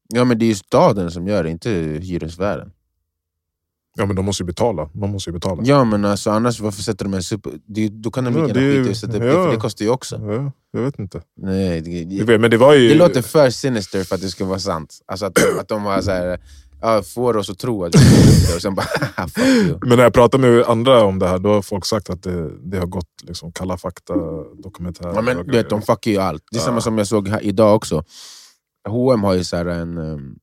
Ja 0.09 0.25
men 0.25 0.39
det 0.39 0.45
är 0.45 0.49
ju 0.49 0.55
staden 0.55 1.11
som 1.11 1.29
gör 1.29 1.45
det, 1.45 1.51
inte 1.51 1.71
hyresvärden. 1.71 2.73
Ja 3.99 4.07
men 4.07 4.17
de 4.17 4.25
måste 4.25 4.43
ju 4.43 4.47
betala. 4.47 4.91
Man 4.95 5.11
måste 5.11 5.31
ju 5.31 5.35
betala. 5.35 5.63
Ja 5.65 5.85
men 5.85 6.05
alltså, 6.05 6.31
annars 6.31 6.61
varför 6.61 6.83
sätter 6.83 7.05
de 7.05 7.15
en 7.15 7.23
super... 7.23 7.53
Det, 7.67 7.89
då 7.89 8.11
kan 8.11 8.25
de 8.25 8.37
Ja, 8.37 8.47
lika 8.47 8.61
är 8.61 8.63
gärna 8.63 8.77
skita 8.77 8.89
i 8.89 8.91
att 8.91 8.97
sätta 8.97 9.27
ja. 9.27 9.45
för 9.45 9.51
det 9.51 9.57
kostar 9.57 9.85
ju 9.85 9.91
också. 9.91 10.17
Ja, 10.17 10.53
jag 10.71 10.81
vet 10.81 10.99
inte. 10.99 11.23
Nej, 11.37 11.81
det, 11.81 12.05
det, 12.05 12.25
vet, 12.25 12.41
Men 12.41 12.51
det 12.51 12.57
var 12.57 12.75
ju... 12.75 12.89
det 12.89 12.95
låter 12.95 13.23
för 13.23 13.51
sinister 13.51 14.05
för 14.05 14.15
att 14.15 14.21
det 14.21 14.29
ska 14.29 14.45
vara 14.45 14.59
sant. 14.59 15.01
Alltså 15.07 15.27
att, 15.27 15.59
att 15.61 15.69
de 15.69 15.83
var 15.83 16.03
så 16.03 16.11
här, 16.11 16.41
ja, 16.81 17.03
får 17.03 17.37
oss 17.37 17.51
att 17.51 17.59
tro 17.59 17.85
att 17.85 17.95
vi 17.95 17.99
det 18.49 18.55
och 18.55 18.63
sen 18.63 18.75
bara. 18.75 18.87
Men 19.87 19.97
när 19.97 20.03
jag 20.03 20.13
pratar 20.15 20.39
med 20.39 20.63
andra 20.67 21.05
om 21.05 21.19
det 21.19 21.29
här, 21.29 21.39
då 21.39 21.49
har 21.53 21.63
folk 21.63 21.87
sagt 21.87 22.11
att 22.11 22.23
det, 22.23 22.51
det 22.71 22.79
har 22.79 22.87
gått 22.87 23.09
liksom, 23.23 23.53
Kalla 23.53 23.77
fakta 23.77 24.15
dokumentärer. 24.63 25.15
Ja, 25.15 25.23
men, 25.23 25.51
vet, 25.51 25.71
de 25.71 25.83
fuckar 25.83 26.11
ju 26.11 26.19
allt. 26.19 26.43
Det 26.51 26.57
är 26.57 26.61
Ja. 26.61 26.65
samma 26.65 26.81
som 26.81 26.99
jag 26.99 27.07
såg 27.07 27.29
här 27.29 27.41
idag 27.43 27.77
också. 27.77 28.05
H&M 28.89 29.23
har 29.23 29.35
ju 29.35 29.45
så 29.45 29.57
här 29.57 29.67
en... 29.67 29.99
Um, 29.99 30.39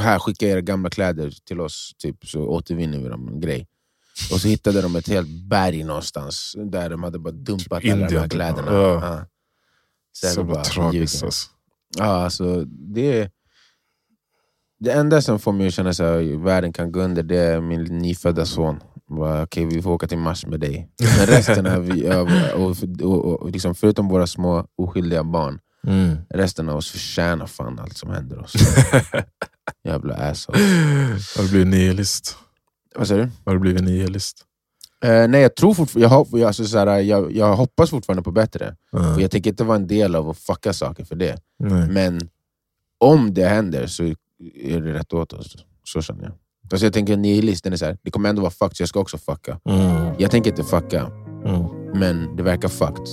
här, 0.00 0.18
skicka 0.18 0.46
era 0.46 0.60
gamla 0.60 0.90
kläder 0.90 1.32
till 1.44 1.60
oss, 1.60 1.92
typ, 1.98 2.26
så 2.28 2.40
återvinner 2.40 2.98
vi 2.98 3.08
dem. 3.08 3.28
En 3.28 3.40
grej. 3.40 3.66
Och 4.32 4.40
så 4.40 4.48
hittade 4.48 4.82
de 4.82 4.96
ett 4.96 5.08
helt 5.08 5.28
berg 5.28 5.84
någonstans 5.84 6.54
där 6.70 6.90
de 6.90 7.02
hade 7.02 7.18
bara 7.18 7.30
dumpat 7.32 7.72
alla 7.72 7.80
de 7.80 7.88
här 7.90 8.02
Indien, 8.02 8.22
typ. 8.22 8.32
kläderna. 8.32 8.72
Ja. 8.72 8.94
Ja. 9.06 9.26
Så, 10.12 10.26
Så 10.26 10.44
bara, 10.44 10.64
tragiskt 10.64 11.22
alltså. 11.24 11.50
Ja, 11.96 12.04
alltså, 12.04 12.64
det, 12.64 13.20
är- 13.20 13.30
det 14.78 14.92
enda 14.92 15.22
som 15.22 15.38
får 15.38 15.52
mig 15.52 15.66
att 15.66 15.74
känna 15.74 15.90
att 15.90 16.00
världen 16.44 16.72
kan 16.72 16.92
gå 16.92 17.00
under 17.00 17.22
det 17.22 17.38
är 17.38 17.60
min 17.60 17.84
nyfödda 17.84 18.44
son. 18.46 18.80
Okej, 19.42 19.64
vi 19.64 19.82
får 19.82 19.90
åka 19.90 20.06
till 20.06 20.18
Mars 20.18 20.46
med 20.46 20.60
dig. 20.60 20.88
Men 21.18 21.26
resten 21.26 21.66
av, 21.66 21.90
och, 22.56 22.76
och, 23.02 23.42
och, 23.42 23.50
liksom, 23.50 23.74
förutom 23.74 24.08
våra 24.08 24.26
små 24.26 24.66
oskyldiga 24.76 25.24
barn, 25.24 25.58
Mm. 25.86 26.16
resten 26.30 26.68
av 26.68 26.76
oss 26.76 26.90
förtjänar 26.90 27.46
fan 27.46 27.78
allt 27.78 27.96
som 27.96 28.10
händer 28.10 28.38
oss. 28.38 28.54
Jävla 29.84 30.14
asshole. 30.14 30.58
Har 31.36 31.42
du 31.42 31.48
blivit 31.48 31.66
nihilist? 31.66 32.36
Vad 32.96 33.08
säger 33.08 33.22
du? 33.24 33.30
Har 33.44 33.52
du 33.52 33.58
blivit 33.60 33.82
nihilist? 33.84 34.44
Eh, 35.04 35.28
nej, 35.28 35.42
jag 35.42 35.56
tror 35.56 35.74
fortfarande, 35.74 36.14
jag, 36.14 36.26
jag, 36.40 36.46
alltså, 36.46 36.64
så 36.64 36.78
här, 36.78 36.98
jag, 37.00 37.32
jag 37.32 37.56
hoppas 37.56 37.90
fortfarande 37.90 38.22
på 38.22 38.30
bättre. 38.30 38.76
Ja. 38.92 39.14
Och 39.14 39.20
jag 39.20 39.30
tänker 39.30 39.50
inte 39.50 39.64
vara 39.64 39.76
en 39.76 39.86
del 39.86 40.14
av 40.14 40.30
att 40.30 40.38
fucka 40.38 40.72
saker 40.72 41.04
för 41.04 41.14
det. 41.16 41.38
Nej. 41.58 41.88
Men 41.88 42.20
om 42.98 43.34
det 43.34 43.48
händer 43.48 43.86
så 43.86 44.14
är 44.54 44.80
det 44.80 44.92
rätt 44.92 45.12
åt 45.12 45.32
oss. 45.32 45.56
Så 45.84 46.02
känner 46.02 46.22
jag. 46.24 46.32
Alltså 46.72 46.86
jag 46.86 46.92
tänker 46.92 47.16
nihilisten 47.16 47.72
är 47.72 47.76
så 47.76 47.84
här, 47.84 47.98
det 48.02 48.10
kommer 48.10 48.28
ändå 48.28 48.42
vara 48.42 48.50
fucked 48.50 48.76
så 48.76 48.82
jag 48.82 48.88
ska 48.88 49.00
också 49.00 49.18
fucka. 49.18 49.60
Mm. 49.68 50.14
Jag 50.18 50.30
tänker 50.30 50.50
inte 50.50 50.64
fucka, 50.64 51.10
Mm. 51.46 51.62
men 51.94 52.36
det 52.36 52.42
verkar 52.42 52.68
fucked. 52.68 53.06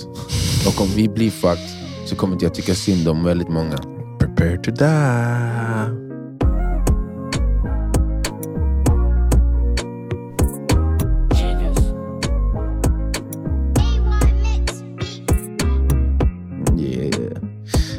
Och 0.68 0.80
om 0.82 0.88
vi 0.96 1.08
blir 1.08 1.30
fucked 1.30 1.68
så 2.06 2.16
kommer 2.16 2.32
inte 2.32 2.44
jag 2.44 2.54
tycka 2.54 2.74
synd 2.74 3.08
om 3.08 3.24
väldigt 3.24 3.48
många. 3.48 3.76
Prepare 4.18 4.56
to 4.56 4.70
die. 4.70 6.04
Yeah. 16.78 17.38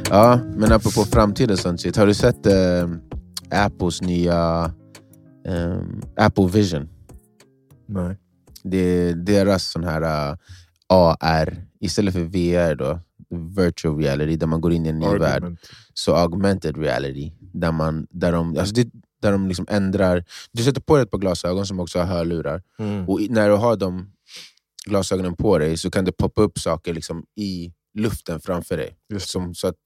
Ja, 0.10 0.40
men 0.58 0.72
apropå 0.72 1.04
framtiden 1.06 1.58
sånt 1.58 1.82
shit. 1.82 1.96
Har 1.98 2.08
du 2.08 2.14
sett 2.14 2.46
eh, 2.46 2.88
Apples 3.52 4.02
nya 4.02 4.74
eh, 5.46 5.82
Apple 6.16 6.48
Vision? 6.48 6.90
Nej. 7.86 8.18
Det 8.64 8.78
är 8.78 9.14
deras 9.14 9.72
sån 9.72 9.84
här 9.84 10.32
uh, 10.32 10.38
AR, 10.88 11.66
istället 11.80 12.14
för 12.14 12.24
VR 12.24 12.76
då, 12.76 13.00
virtual 13.56 13.98
reality, 13.98 14.36
där 14.36 14.48
man 14.48 14.62
går 14.62 14.74
in 14.74 14.86
i 14.86 14.90
en 14.90 15.00
ny 15.00 15.06
värld. 15.06 15.44
Argument. 15.44 15.60
så 15.94 16.16
augmented 16.16 16.78
reality. 16.78 17.32
Där, 17.40 17.72
man, 17.72 18.08
där 18.10 18.32
de, 18.32 18.58
alltså 18.58 18.74
det, 18.76 18.90
där 19.22 19.32
de 19.32 19.48
liksom 19.48 19.66
ändrar... 19.70 20.24
Du 20.52 20.64
sätter 20.64 20.82
på 20.82 20.96
dig 20.96 21.04
ett 21.04 21.12
par 21.12 21.18
glasögon 21.18 21.66
som 21.66 21.80
också 21.80 22.00
har 22.00 22.06
hörlurar. 22.06 22.64
Mm. 22.80 23.10
Och 23.10 23.20
när 23.30 23.50
du 23.50 23.56
har 23.56 23.76
de 23.76 24.12
glasögonen 24.86 25.36
på 25.36 25.58
dig 25.58 25.78
så 25.78 25.92
kan 25.92 26.06
det 26.06 26.12
poppa 26.12 26.42
upp 26.42 26.60
saker 26.60 26.94
liksom 26.94 27.26
i 27.36 27.74
luften 27.94 28.42
framför 28.42 28.78
dig. 28.78 28.98
Som, 29.20 29.56
så 29.56 29.68
att 29.68 29.78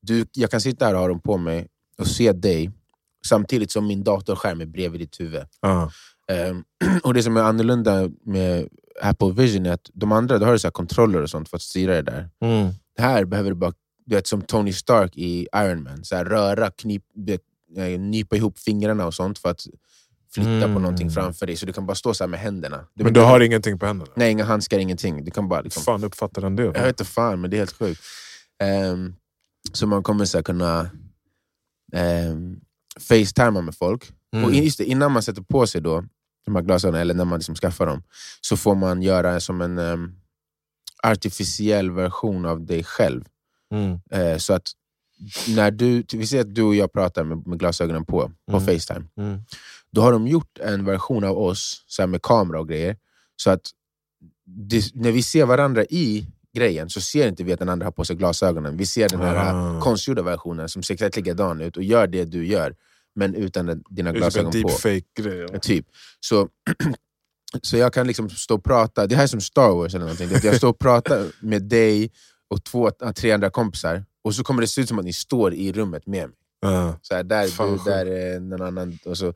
du, 0.00 0.26
jag 0.32 0.50
kan 0.50 0.60
sitta 0.60 0.86
här 0.86 0.94
och 0.94 1.00
ha 1.00 1.08
dem 1.08 1.20
på 1.20 1.36
mig 1.36 1.68
och 1.98 2.06
se 2.06 2.32
dig 2.32 2.70
samtidigt 3.26 3.70
som 3.70 3.86
min 3.86 4.04
datorskärm 4.04 4.60
är 4.60 4.66
bredvid 4.66 5.00
ditt 5.00 5.20
huvud. 5.20 5.42
Ja. 5.60 5.90
Ehm, 6.32 6.64
och 7.02 7.14
Det 7.14 7.22
som 7.22 7.36
är 7.36 7.40
annorlunda 7.40 8.10
med 8.24 8.68
Apple 9.02 9.32
Vision 9.32 9.66
är 9.66 9.72
att 9.72 9.90
de 9.94 10.12
andra 10.12 10.38
då 10.38 10.44
har 10.46 10.52
du 10.52 10.58
så 10.58 10.66
här 10.66 10.72
kontroller 10.72 11.22
och 11.22 11.30
sånt 11.30 11.48
för 11.48 11.56
att 11.56 11.62
styra 11.62 11.94
det 11.94 12.02
där. 12.02 12.28
Mm. 12.40 12.72
Här 12.98 13.24
behöver 13.24 13.50
du 13.50 13.56
bara, 13.56 13.72
du 14.06 14.14
vet, 14.14 14.26
som 14.26 14.42
Tony 14.42 14.72
Stark 14.72 15.16
i 15.16 15.48
Iron 15.56 15.82
Man, 15.82 16.04
så 16.04 16.16
här, 16.16 16.24
röra, 16.24 16.70
knip, 16.70 17.02
du 17.14 17.38
eh, 17.76 18.00
nypa 18.00 18.36
ihop 18.36 18.58
fingrarna 18.58 19.06
och 19.06 19.14
sånt 19.14 19.38
för 19.38 19.48
att 19.48 19.60
flytta 20.34 20.50
på 20.50 20.64
Mm. 20.64 20.82
någonting 20.82 21.10
framför 21.10 21.46
dig. 21.46 21.56
Så 21.56 21.66
du 21.66 21.72
kan 21.72 21.86
bara 21.86 21.94
stå 21.94 22.14
så 22.14 22.24
här 22.24 22.28
med 22.28 22.40
händerna. 22.40 22.84
Men 22.94 23.12
du 23.12 23.20
har 23.20 23.40
ingenting 23.40 23.78
på 23.78 23.86
händerna? 23.86 24.12
Nej, 24.16 24.30
inga 24.30 24.44
handskar, 24.44 24.78
ingenting. 24.78 25.24
Du 25.24 25.30
kan 25.30 25.48
bara 25.48 25.60
liksom, 25.60 25.82
fan 25.82 26.04
uppfattar 26.04 26.42
den 26.42 26.56
det? 26.56 26.62
jag 26.62 26.72
vet 26.72 26.86
inte 26.86 27.04
fan, 27.04 27.40
men 27.40 27.50
det 27.50 27.56
är 27.56 27.58
helt 27.58 27.72
sjukt. 27.78 28.00
Ehm, 28.62 29.14
så 29.72 29.86
man 29.86 30.02
kommer 30.02 30.24
så 30.24 30.42
kunna 30.42 30.90
um, 32.30 32.60
facetima 33.00 33.60
med 33.60 33.74
folk. 33.74 34.12
Mm. 34.32 34.44
Och 34.44 34.54
just 34.54 34.78
det, 34.78 34.84
innan 34.84 35.12
man 35.12 35.22
sätter 35.22 35.42
på 35.42 35.66
sig 35.66 35.80
då, 35.80 36.04
de 36.44 36.54
här 36.54 36.62
glasögonen, 36.62 37.00
eller 37.00 37.14
när 37.14 37.24
man 37.24 37.38
liksom 37.38 37.54
skaffar 37.54 37.86
dem, 37.86 38.02
så 38.40 38.56
får 38.56 38.74
man 38.74 39.02
göra 39.02 39.40
som 39.40 39.60
en 39.60 39.78
um, 39.78 40.14
artificiell 41.02 41.90
version 41.90 42.46
av 42.46 42.66
dig 42.66 42.84
själv. 42.84 43.24
Mm. 43.70 44.00
Eh, 44.10 44.38
så 44.38 44.52
att 44.52 44.72
när 45.48 45.70
du, 45.70 46.04
vi 46.12 46.26
säger 46.26 46.44
att 46.44 46.54
du 46.54 46.62
och 46.62 46.74
jag 46.74 46.92
pratar 46.92 47.24
med, 47.24 47.46
med 47.46 47.58
glasögonen 47.58 48.04
på, 48.04 48.32
på 48.50 48.56
Mm. 48.56 48.66
Facetime. 48.66 49.06
Mm. 49.16 49.40
Då 49.90 50.00
har 50.00 50.12
de 50.12 50.26
gjort 50.26 50.58
en 50.58 50.84
version 50.84 51.24
av 51.24 51.38
oss 51.38 51.84
så 51.86 52.06
med 52.06 52.22
kamera 52.22 52.60
och 52.60 52.68
grejer. 52.68 52.96
Så 53.36 53.50
att 53.50 53.70
det, 54.44 54.94
när 54.94 55.12
vi 55.12 55.22
ser 55.22 55.46
varandra 55.46 55.84
i 55.84 56.26
grejen 56.54 56.90
så 56.90 57.00
ser 57.00 57.28
inte 57.28 57.44
vi 57.44 57.52
att 57.52 57.58
den 57.58 57.68
andra 57.68 57.86
har 57.86 57.92
på 57.92 58.04
sig 58.04 58.16
glasögonen. 58.16 58.76
Vi 58.76 58.86
ser 58.86 59.08
den 59.08 59.20
här 59.20 59.54
Ah. 59.54 59.80
konstgjorda 59.80 60.22
versionen 60.22 60.68
som 60.68 60.82
ser 60.82 60.94
exakt 60.94 61.16
likadan 61.16 61.60
ut 61.60 61.76
och 61.76 61.82
gör 61.82 62.06
det 62.06 62.24
du 62.24 62.46
gör, 62.46 62.74
men 63.14 63.34
utan 63.34 63.82
dina 63.90 64.12
Det 64.12 64.14
typ 64.14 64.20
glasögon 64.22 64.52
på. 64.52 64.58
deepfake-grej. 64.58 65.46
Ja, 65.52 65.58
Typ. 65.58 65.86
Så, 66.20 66.48
så 67.62 67.76
jag 67.76 67.92
kan 67.92 68.06
liksom 68.06 68.30
stå 68.30 68.54
och 68.54 68.64
prata, 68.64 69.06
det 69.06 69.16
här 69.16 69.22
är 69.22 69.26
som 69.26 69.40
Star 69.40 69.68
Wars 69.70 69.94
eller 69.94 70.04
någonting. 70.04 70.28
Jag 70.42 70.56
står 70.56 70.68
och 70.68 70.78
pratar 70.78 71.26
med 71.40 71.62
dig 71.62 72.10
och 72.48 72.64
två, 72.64 72.90
tre 73.16 73.32
andra 73.32 73.50
kompisar 73.50 74.04
och 74.22 74.34
så 74.34 74.44
kommer 74.44 74.60
det 74.60 74.66
se 74.66 74.80
ut 74.80 74.88
som 74.88 74.98
att 74.98 75.04
ni 75.04 75.12
står 75.12 75.54
i 75.54 75.72
rummet 75.72 76.06
med 76.06 76.28
mig. 76.28 76.36
Ja. 76.60 76.98
Så 77.02 77.14
här, 77.14 77.22
där 77.22 77.42
du, 77.76 77.90
där 77.90 78.06
är 78.06 78.40
någon 78.40 78.62
annan. 78.62 78.98
Och 79.04 79.18
så 79.18 79.34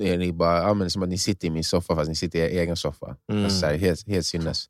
är 0.00 0.18
ni 0.18 0.32
bara, 0.32 0.58
ja, 0.62 0.74
men 0.74 0.90
som 0.90 1.02
att 1.02 1.08
ni 1.08 1.18
sitter 1.18 1.46
i 1.48 1.50
min 1.50 1.64
soffa 1.64 1.96
fast 1.96 2.08
ni 2.08 2.14
sitter 2.16 2.38
i 2.38 2.42
er 2.42 2.60
egen 2.60 2.76
soffa. 2.76 3.16
Mm. 3.32 3.44
Alltså, 3.44 3.60
så 3.60 3.66
här, 3.66 3.74
helt, 3.76 4.08
helt 4.08 4.26
sinnes. 4.26 4.66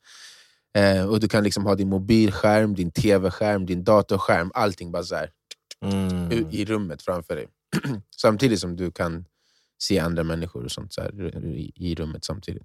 Eh, 0.76 1.06
och 1.06 1.20
du 1.20 1.28
kan 1.28 1.44
liksom 1.44 1.66
ha 1.66 1.74
din 1.74 1.88
mobilskärm, 1.88 2.74
din 2.74 2.90
tv-skärm, 2.90 3.66
din 3.66 3.84
datorskärm, 3.84 4.50
allting 4.54 4.92
bara 4.92 5.02
så 5.02 5.14
här, 5.14 5.30
Mm. 5.82 6.48
i 6.50 6.64
rummet 6.64 7.02
framför 7.02 7.36
dig. 7.36 7.46
samtidigt 8.16 8.60
som 8.60 8.76
du 8.76 8.90
kan 8.90 9.24
se 9.78 9.98
andra 9.98 10.22
människor 10.22 10.64
och 10.64 10.70
sånt 10.70 10.92
så 10.92 11.00
här, 11.00 11.44
i, 11.44 11.72
i 11.76 11.94
rummet 11.94 12.24
samtidigt. 12.24 12.62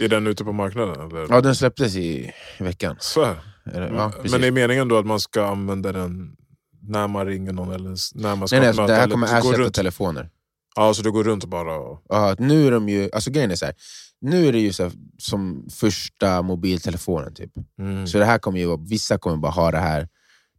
Är 0.00 0.08
den 0.08 0.26
ute 0.26 0.44
på 0.44 0.52
marknaden? 0.52 1.10
Eller? 1.10 1.26
Ja, 1.30 1.40
den 1.40 1.54
släpptes 1.54 1.96
i 1.96 2.32
veckan. 2.58 2.96
Så. 3.00 3.34
Eller, 3.72 3.92
ja. 3.92 4.12
Men 4.30 4.44
är 4.44 4.50
meningen 4.50 4.88
då 4.88 4.98
att 4.98 5.06
man 5.06 5.20
ska 5.20 5.46
använda 5.46 5.92
den 5.92 6.36
när 6.82 7.08
man 7.08 7.26
ringer 7.26 7.52
någon 7.52 7.72
eller 7.72 7.96
när 8.14 8.36
man 8.36 8.48
ska 8.48 8.56
nej, 8.56 8.60
nej, 8.60 8.68
alltså, 8.68 8.86
det 8.86 8.94
här 8.94 9.08
kommer 9.08 9.38
ersätta 9.38 9.70
telefoner. 9.70 10.30
Ja, 10.76 10.94
så 10.94 11.02
du 11.02 11.12
går 11.12 11.24
runt 11.24 11.44
bara... 11.44 11.78
Och... 11.78 12.02
Ja, 12.08 12.36
nu 12.38 12.66
är 12.66 12.70
de 12.70 12.88
ju, 12.88 13.10
alltså 13.12 13.30
grejen 13.30 13.50
är 13.50 13.56
så 13.56 13.64
här, 13.64 13.74
nu 14.20 14.46
är 14.46 14.52
det 14.52 14.58
ju 14.60 14.72
så 14.72 14.82
här, 14.82 14.92
som 15.18 15.68
första 15.70 16.42
mobiltelefonen. 16.42 17.34
typ. 17.34 17.50
Mm. 17.78 18.06
Så 18.06 18.18
det 18.18 18.24
här 18.24 18.38
kommer 18.38 18.58
ju, 18.58 18.76
vissa 18.88 19.18
kommer 19.18 19.36
bara 19.36 19.52
ha 19.52 19.70
det 19.70 19.78
här. 19.78 20.08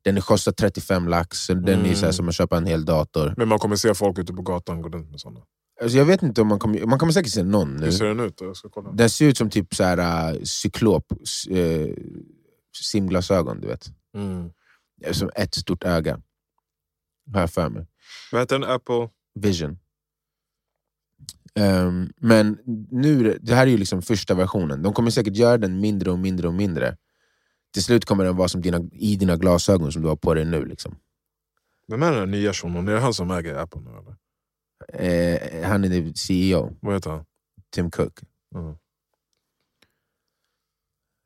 Den 0.02 0.22
kostar 0.22 0.52
35 0.52 1.08
lax, 1.08 1.48
den 1.48 1.60
är 1.86 1.94
så 1.94 2.00
här, 2.00 2.04
Mm. 2.04 2.14
som 2.14 2.30
att 2.30 2.36
köpa 2.36 2.58
en 2.58 2.66
hel 2.66 2.86
dator. 2.86 3.34
Men 3.38 3.48
man 3.48 3.60
kommer 3.60 3.76
se 3.76 3.94
folk 3.94 4.20
ute 4.20 4.34
på 4.34 4.42
gatan 4.42 4.82
gå 4.82 4.90
runt 4.90 5.12
med 5.12 5.20
sådana. 5.20 5.40
Alltså 5.82 5.98
jag 5.98 6.06
vet 6.06 6.24
inte 6.24 6.42
om 6.42 6.48
man 6.48 6.60
kommer, 6.60 6.86
man 6.86 7.00
kommer 7.00 7.14
säkert 7.14 7.32
se 7.32 7.44
någon 7.44 7.76
nu. 7.76 7.86
Hur 7.86 7.92
ser 7.92 8.06
den 8.06 8.20
ut? 8.20 8.42
Jag 8.42 8.58
ska 8.58 8.70
kolla. 8.70 8.92
Den 8.92 9.10
ser 9.10 9.26
ut 9.26 9.38
som 9.38 9.50
typ 9.50 9.76
så 9.76 9.84
här, 9.84 10.34
uh, 10.36 10.44
cyklop, 10.44 11.12
eh, 11.50 11.88
simglasögon, 12.84 13.62
du 13.62 13.68
vet. 13.68 13.88
Mm. 14.18 14.50
Som 15.12 15.30
ett 15.36 15.56
stort 15.56 15.84
öga. 15.84 16.22
Har 17.34 17.40
jag 17.40 17.52
för 17.52 17.70
mig. 17.70 17.88
Vad 18.32 18.42
heter 18.42 18.60
den? 18.60 18.70
Apple? 18.70 19.10
Vision. 19.40 19.78
Ehm, 21.60 22.10
men 22.18 22.58
nu, 22.92 23.24
det- 23.24 23.38
det 23.42 23.56
här 23.56 23.68
är 23.68 23.72
ju 23.72 23.78
liksom 23.78 24.02
första 24.02 24.34
versionen. 24.36 24.82
De 24.84 24.94
kommer 24.94 25.10
säkert 25.12 25.36
göra 25.36 25.58
den 25.58 25.80
mindre 25.80 26.12
och 26.12 26.20
mindre 26.20 26.48
och 26.48 26.54
mindre. 26.54 26.98
Till 27.74 27.84
slut 27.84 28.06
kommer 28.06 28.24
den 28.24 28.36
vara 28.36 28.48
som 28.48 28.62
dina, 28.62 28.82
i 28.92 29.16
dina 29.16 29.36
glasögon 29.38 29.92
som 29.92 30.02
du 30.02 30.08
har 30.08 30.16
på 30.16 30.34
dig 30.34 30.46
nu. 30.46 30.66
Liksom. 30.66 30.96
Vem 31.88 32.04
är 32.04 32.12
den 32.12 32.20
här 32.20 32.26
nya 32.26 32.54
shunon? 32.54 32.88
Är 32.88 32.94
det 32.94 33.00
han 33.00 33.14
som 33.14 33.32
äger 33.32 33.56
Apple 33.56 33.82
nu 33.82 33.90
eller? 33.90 34.16
Eh, 34.94 35.68
han 35.70 35.84
är 35.84 36.14
CEO, 36.14 36.78
Vad 36.82 36.94
heter 36.94 37.10
han? 37.10 37.26
Tim 37.70 37.92
Cook. 37.92 38.20
Mm. 38.56 38.76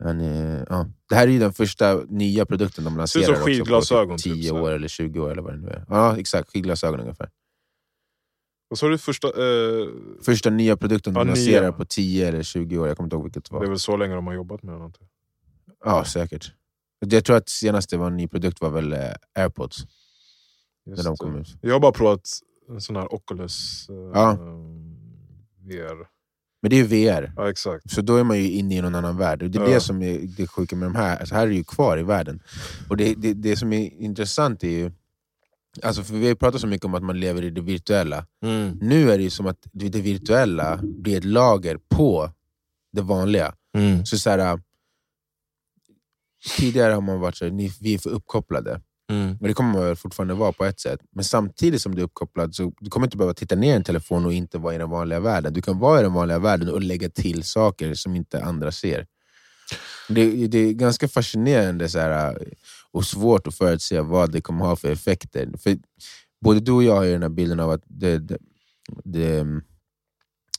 Han 0.03 0.21
är, 0.21 0.65
ja. 0.69 0.87
Det 1.09 1.15
här 1.15 1.27
är 1.27 1.31
ju 1.31 1.39
den 1.39 1.53
första 1.53 1.95
nya 2.09 2.45
produkten 2.45 2.83
de 2.83 2.89
Ser 2.89 2.93
ut 2.93 2.97
lanserar 2.97 3.23
som 3.25 3.33
också 3.33 3.45
skidglasögon, 3.45 4.09
på 4.15 4.17
typ, 4.17 4.33
typ 4.33 4.41
10 4.41 4.49
så 4.49 4.55
här. 4.55 4.63
år 4.63 4.71
eller 4.71 4.87
20 4.87 5.19
år 5.19 5.31
eller 5.31 5.41
vad 5.41 5.53
det 5.53 5.57
nu 5.57 5.67
är. 5.69 5.85
Ja, 5.89 6.17
exakt. 6.17 6.49
Skidglasögon 6.49 6.99
ungefär. 6.99 7.29
Vad 8.69 8.79
sa 8.79 8.87
du? 8.87 8.97
Första... 8.97 9.27
Eh, 9.27 9.87
Första 10.25 10.49
nya 10.49 10.77
produkten 10.77 11.13
de 11.13 11.19
Ja, 11.19 11.23
lanserar 11.23 11.71
på 11.71 11.85
10 11.85 12.27
eller 12.27 12.43
20 12.43 12.77
år. 12.77 12.87
Jag 12.87 12.97
kommer 12.97 13.05
inte 13.05 13.15
ihåg 13.15 13.23
vilket 13.23 13.43
det 13.49 13.53
var. 13.53 13.59
det 13.61 13.65
är 13.67 13.69
väl 13.69 13.79
så 13.79 13.97
länge 13.97 14.15
de 14.15 14.27
har 14.27 14.33
jobbat 14.33 14.63
med 14.63 14.79
den? 14.81 14.93
Ja, 15.85 16.05
säkert. 16.05 16.51
Jag 16.99 17.25
tror 17.25 17.35
att 17.35 17.49
senaste 17.49 17.97
var 17.97 18.07
en 18.07 18.17
ny 18.17 18.27
produkt 18.27 18.61
var 18.61 18.69
väl 18.69 18.93
eh, 18.93 18.99
airpods. 19.39 19.77
Just 20.85 20.97
När 20.97 21.03
de 21.03 21.17
kom 21.17 21.35
ut. 21.35 21.47
Jag 21.61 21.73
har 21.73 21.79
bara 21.79 21.91
provat 21.91 22.29
en 22.69 22.81
sån 22.81 22.95
här 22.95 23.13
Oculus 23.13 23.87
eh, 23.89 23.95
Ja. 24.13 24.37
VR. 25.65 26.07
Men 26.61 26.69
det 26.69 26.75
är 26.75 26.77
ju 26.77 26.83
VR. 26.83 27.33
Ja, 27.35 27.49
exakt. 27.49 27.91
Så 27.91 28.01
då 28.01 28.15
är 28.15 28.23
man 28.23 28.37
ju 28.37 28.51
inne 28.51 28.77
i 28.77 28.81
någon 28.81 28.95
annan 28.95 29.17
värld. 29.17 29.43
Och 29.43 29.49
det 29.49 29.59
är 29.59 29.63
Ja. 29.63 29.69
det 29.73 29.79
som 29.79 30.01
är 30.01 30.19
det 30.37 30.47
sjuka 30.47 30.75
med 30.75 30.85
de 30.89 30.95
här. 30.95 31.17
Alltså 31.17 31.35
här 31.35 31.43
är 31.43 31.47
det 31.47 31.55
ju 31.55 31.63
kvar 31.63 31.97
i 31.97 32.03
världen. 32.03 32.43
Och 32.89 32.97
det, 32.97 33.13
det, 33.13 33.33
det 33.33 33.55
som 33.55 33.73
är 33.73 33.93
intressant 34.01 34.63
är 34.63 34.67
ju... 34.69 34.91
Alltså 35.81 36.03
för 36.03 36.13
vi 36.13 36.27
har 36.27 36.35
pratat 36.35 36.61
så 36.61 36.67
mycket 36.67 36.85
om 36.85 36.95
att 36.95 37.03
man 37.03 37.19
lever 37.19 37.43
i 37.43 37.49
det 37.49 37.61
virtuella. 37.61 38.25
Mm. 38.43 38.77
Nu 38.81 39.11
är 39.11 39.17
det 39.17 39.29
som 39.29 39.47
att 39.47 39.67
det 39.71 40.01
virtuella 40.01 40.79
blir 40.83 41.17
ett 41.17 41.23
lager 41.23 41.79
på 41.89 42.31
det 42.91 43.01
vanliga. 43.01 43.53
Mm. 43.77 44.05
Så, 44.05 44.17
så 44.17 44.29
här, 44.29 44.39
äh, 44.39 44.59
tidigare 46.57 46.93
har 46.93 47.01
man 47.01 47.19
varit 47.19 47.35
så 47.35 47.45
här, 47.45 47.51
ni, 47.51 47.71
vi 47.81 47.93
är 47.93 47.97
för 47.97 48.09
uppkopplade. 48.09 48.81
Mm. 49.09 49.37
Men 49.39 49.47
det 49.47 49.53
kommer 49.53 49.79
man 49.79 49.95
fortfarande 49.95 50.33
vara 50.33 50.51
på 50.51 50.65
ett 50.65 50.79
sätt. 50.79 50.99
Men 51.11 51.23
samtidigt 51.23 51.81
som 51.81 51.95
du 51.95 52.01
är 52.01 52.05
uppkopplad 52.05 52.55
så 52.55 52.73
du 52.79 52.89
kommer 52.89 53.07
inte 53.07 53.17
behöva 53.17 53.33
titta 53.33 53.55
ner 53.55 53.73
i 53.73 53.75
en 53.75 53.83
telefon 53.83 54.25
och 54.25 54.33
inte 54.33 54.57
vara 54.57 54.75
i 54.75 54.77
den 54.77 54.89
vanliga 54.89 55.19
världen. 55.19 55.53
Du 55.53 55.61
kan 55.61 55.79
vara 55.79 55.99
i 55.99 56.03
den 56.03 56.13
vanliga 56.13 56.39
världen 56.39 56.69
och 56.69 56.81
lägga 56.81 57.09
till 57.09 57.43
saker 57.43 57.93
som 57.93 58.15
inte 58.15 58.43
andra 58.43 58.71
ser. 58.71 59.07
Det, 60.09 60.47
det 60.47 60.57
är 60.57 60.73
ganska 60.73 61.07
fascinerande 61.07 61.89
så 61.89 61.99
här, 61.99 62.29
äh, 62.29 62.35
och 62.93 63.05
svårt 63.05 63.47
att 63.47 63.55
förutse 63.55 64.01
vad 64.01 64.31
det 64.31 64.41
kommer 64.41 64.65
ha 64.65 64.75
för 64.75 64.91
effekter. 64.91 65.49
För 65.57 65.77
både 66.45 66.59
du 66.59 66.71
och 66.71 66.83
jag 66.83 66.95
har 66.95 67.03
ju 67.03 67.11
den 67.11 67.21
här 67.21 67.29
bilden 67.29 67.59
av 67.59 67.71
att 67.71 67.83
det, 67.87 68.17
det, 68.19 68.37
det, 69.03 69.39
mm, 69.39 69.61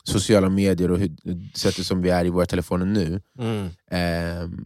sociala 0.04 0.49
medier 0.49 0.90
och 0.90 0.99
hur, 0.99 1.10
sättet 1.54 1.87
som 1.87 2.02
vi 2.02 2.10
är 2.10 2.25
i 2.25 2.30
våra 2.30 2.46
telefoner 2.46 2.87
nu 2.87 3.22
Mm. 3.38 3.68
ehm, 3.90 4.64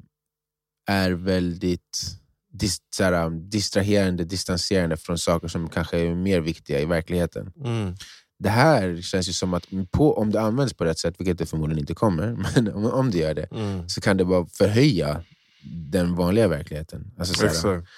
är 0.86 1.10
väldigt 1.10 2.18
dis, 2.52 2.78
såhär, 2.96 3.30
distraherande, 3.30 4.24
distanserande 4.24 4.96
från 4.96 5.18
saker 5.18 5.48
som 5.48 5.68
kanske 5.68 5.98
är 5.98 6.14
mer 6.14 6.40
viktiga 6.40 6.80
i 6.80 6.84
verkligheten. 6.84 7.52
Mm. 7.64 7.94
Det 8.38 8.48
här 8.48 9.00
känns 9.02 9.28
ju 9.28 9.32
som 9.32 9.54
att 9.54 9.66
på, 9.90 10.14
om 10.18 10.30
det 10.30 10.40
används 10.40 10.74
på 10.74 10.84
rätt 10.84 10.98
sätt, 10.98 11.14
vilket 11.18 11.38
det 11.38 11.46
förmodligen 11.46 11.80
inte 11.80 11.94
kommer, 11.94 12.36
men 12.54 12.72
om, 12.74 12.84
om 12.86 13.10
det 13.10 13.18
gör 13.18 13.34
det, 13.34 13.46
Mm. 13.52 13.88
så 13.88 14.00
kan 14.00 14.16
det 14.16 14.24
bara 14.24 14.46
förhöja 14.46 15.24
den 15.64 16.14
vanliga 16.14 16.48
verkligheten. 16.48 17.10
Alltså, 17.18 17.34
såhär, 17.34 17.48
Exakt. 17.50 17.88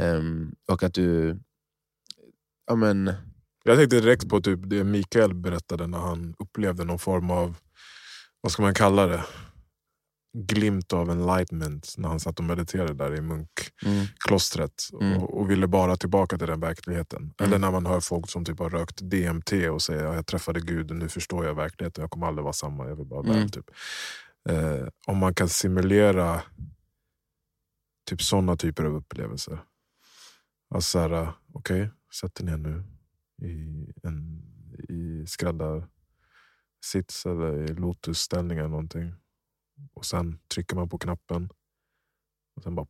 ehm, 0.00 0.54
och 0.68 0.82
att 0.82 0.94
du... 0.94 1.38
Ja, 2.66 2.74
men, 2.76 3.12
Jag 3.64 3.76
tänkte 3.78 4.00
direkt 4.00 4.28
på 4.28 4.40
typ 4.40 4.60
det 4.62 4.84
Mikael 4.84 5.34
berättade 5.34 5.86
när 5.86 5.98
han 5.98 6.34
upplevde 6.38 6.84
någon 6.84 6.98
form 6.98 7.30
av, 7.30 7.56
vad 8.40 8.52
ska 8.52 8.62
man 8.62 8.74
kalla 8.74 9.06
det? 9.06 9.24
Glimt 10.36 10.92
av 10.92 11.10
enlightenment 11.10 11.94
när 11.98 12.08
han 12.08 12.20
satt 12.20 12.38
och 12.38 12.44
mediterade 12.44 12.94
där 12.94 13.14
i 13.16 13.20
munkklostret 13.20 14.88
Mm. 15.00 15.22
och, 15.22 15.40
och 15.40 15.50
ville 15.50 15.66
bara 15.66 15.96
tillbaka 15.96 16.38
till 16.38 16.46
den 16.46 16.60
verkligheten. 16.60 17.32
Eller 17.42 17.58
när 17.58 17.70
man 17.70 17.86
hör 17.86 18.00
folk 18.00 18.30
som 18.30 18.44
typ 18.44 18.58
har 18.58 18.70
rökt 18.70 19.00
DMT 19.00 19.52
och 19.70 19.82
säger 19.82 20.04
att 20.04 20.14
jag 20.14 20.26
träffade 20.26 20.60
Gud 20.60 20.90
och 20.90 20.96
nu 20.96 21.08
förstår 21.08 21.44
jag 21.44 21.54
verkligheten, 21.54 22.02
jag 22.02 22.10
kommer 22.10 22.26
aldrig 22.26 22.42
vara 22.42 22.52
samma, 22.52 22.88
jag 22.88 22.96
vill 22.96 23.06
bara 23.06 23.22
väl. 23.22 23.36
Mm. 23.36 23.48
Typ. 23.48 23.64
Eh, 24.48 24.88
om 25.06 25.18
man 25.18 25.34
kan 25.34 25.48
simulera 25.48 26.42
typ 28.04 28.22
sådana 28.22 28.56
typer 28.56 28.84
av 28.84 28.94
upplevelser. 28.94 29.58
Alltså 30.74 30.90
såhär, 30.90 31.32
okej, 31.52 31.90
sätt 32.20 32.34
dig 32.34 32.46
ner 32.46 32.56
nu 32.56 32.84
i, 33.42 33.86
en, 34.02 34.42
i 34.88 35.26
skräddarsits 35.26 37.26
eller 37.26 37.70
i 37.70 37.74
lotusställning 37.74 38.58
eller 38.58 38.68
någonting. 38.68 39.14
Och 39.94 40.04
sen 40.04 40.38
trycker 40.54 40.76
man 40.76 40.88
på 40.88 40.98
knappen. 40.98 41.48
Och 42.56 42.62
sen 42.62 42.74
bara... 42.74 42.86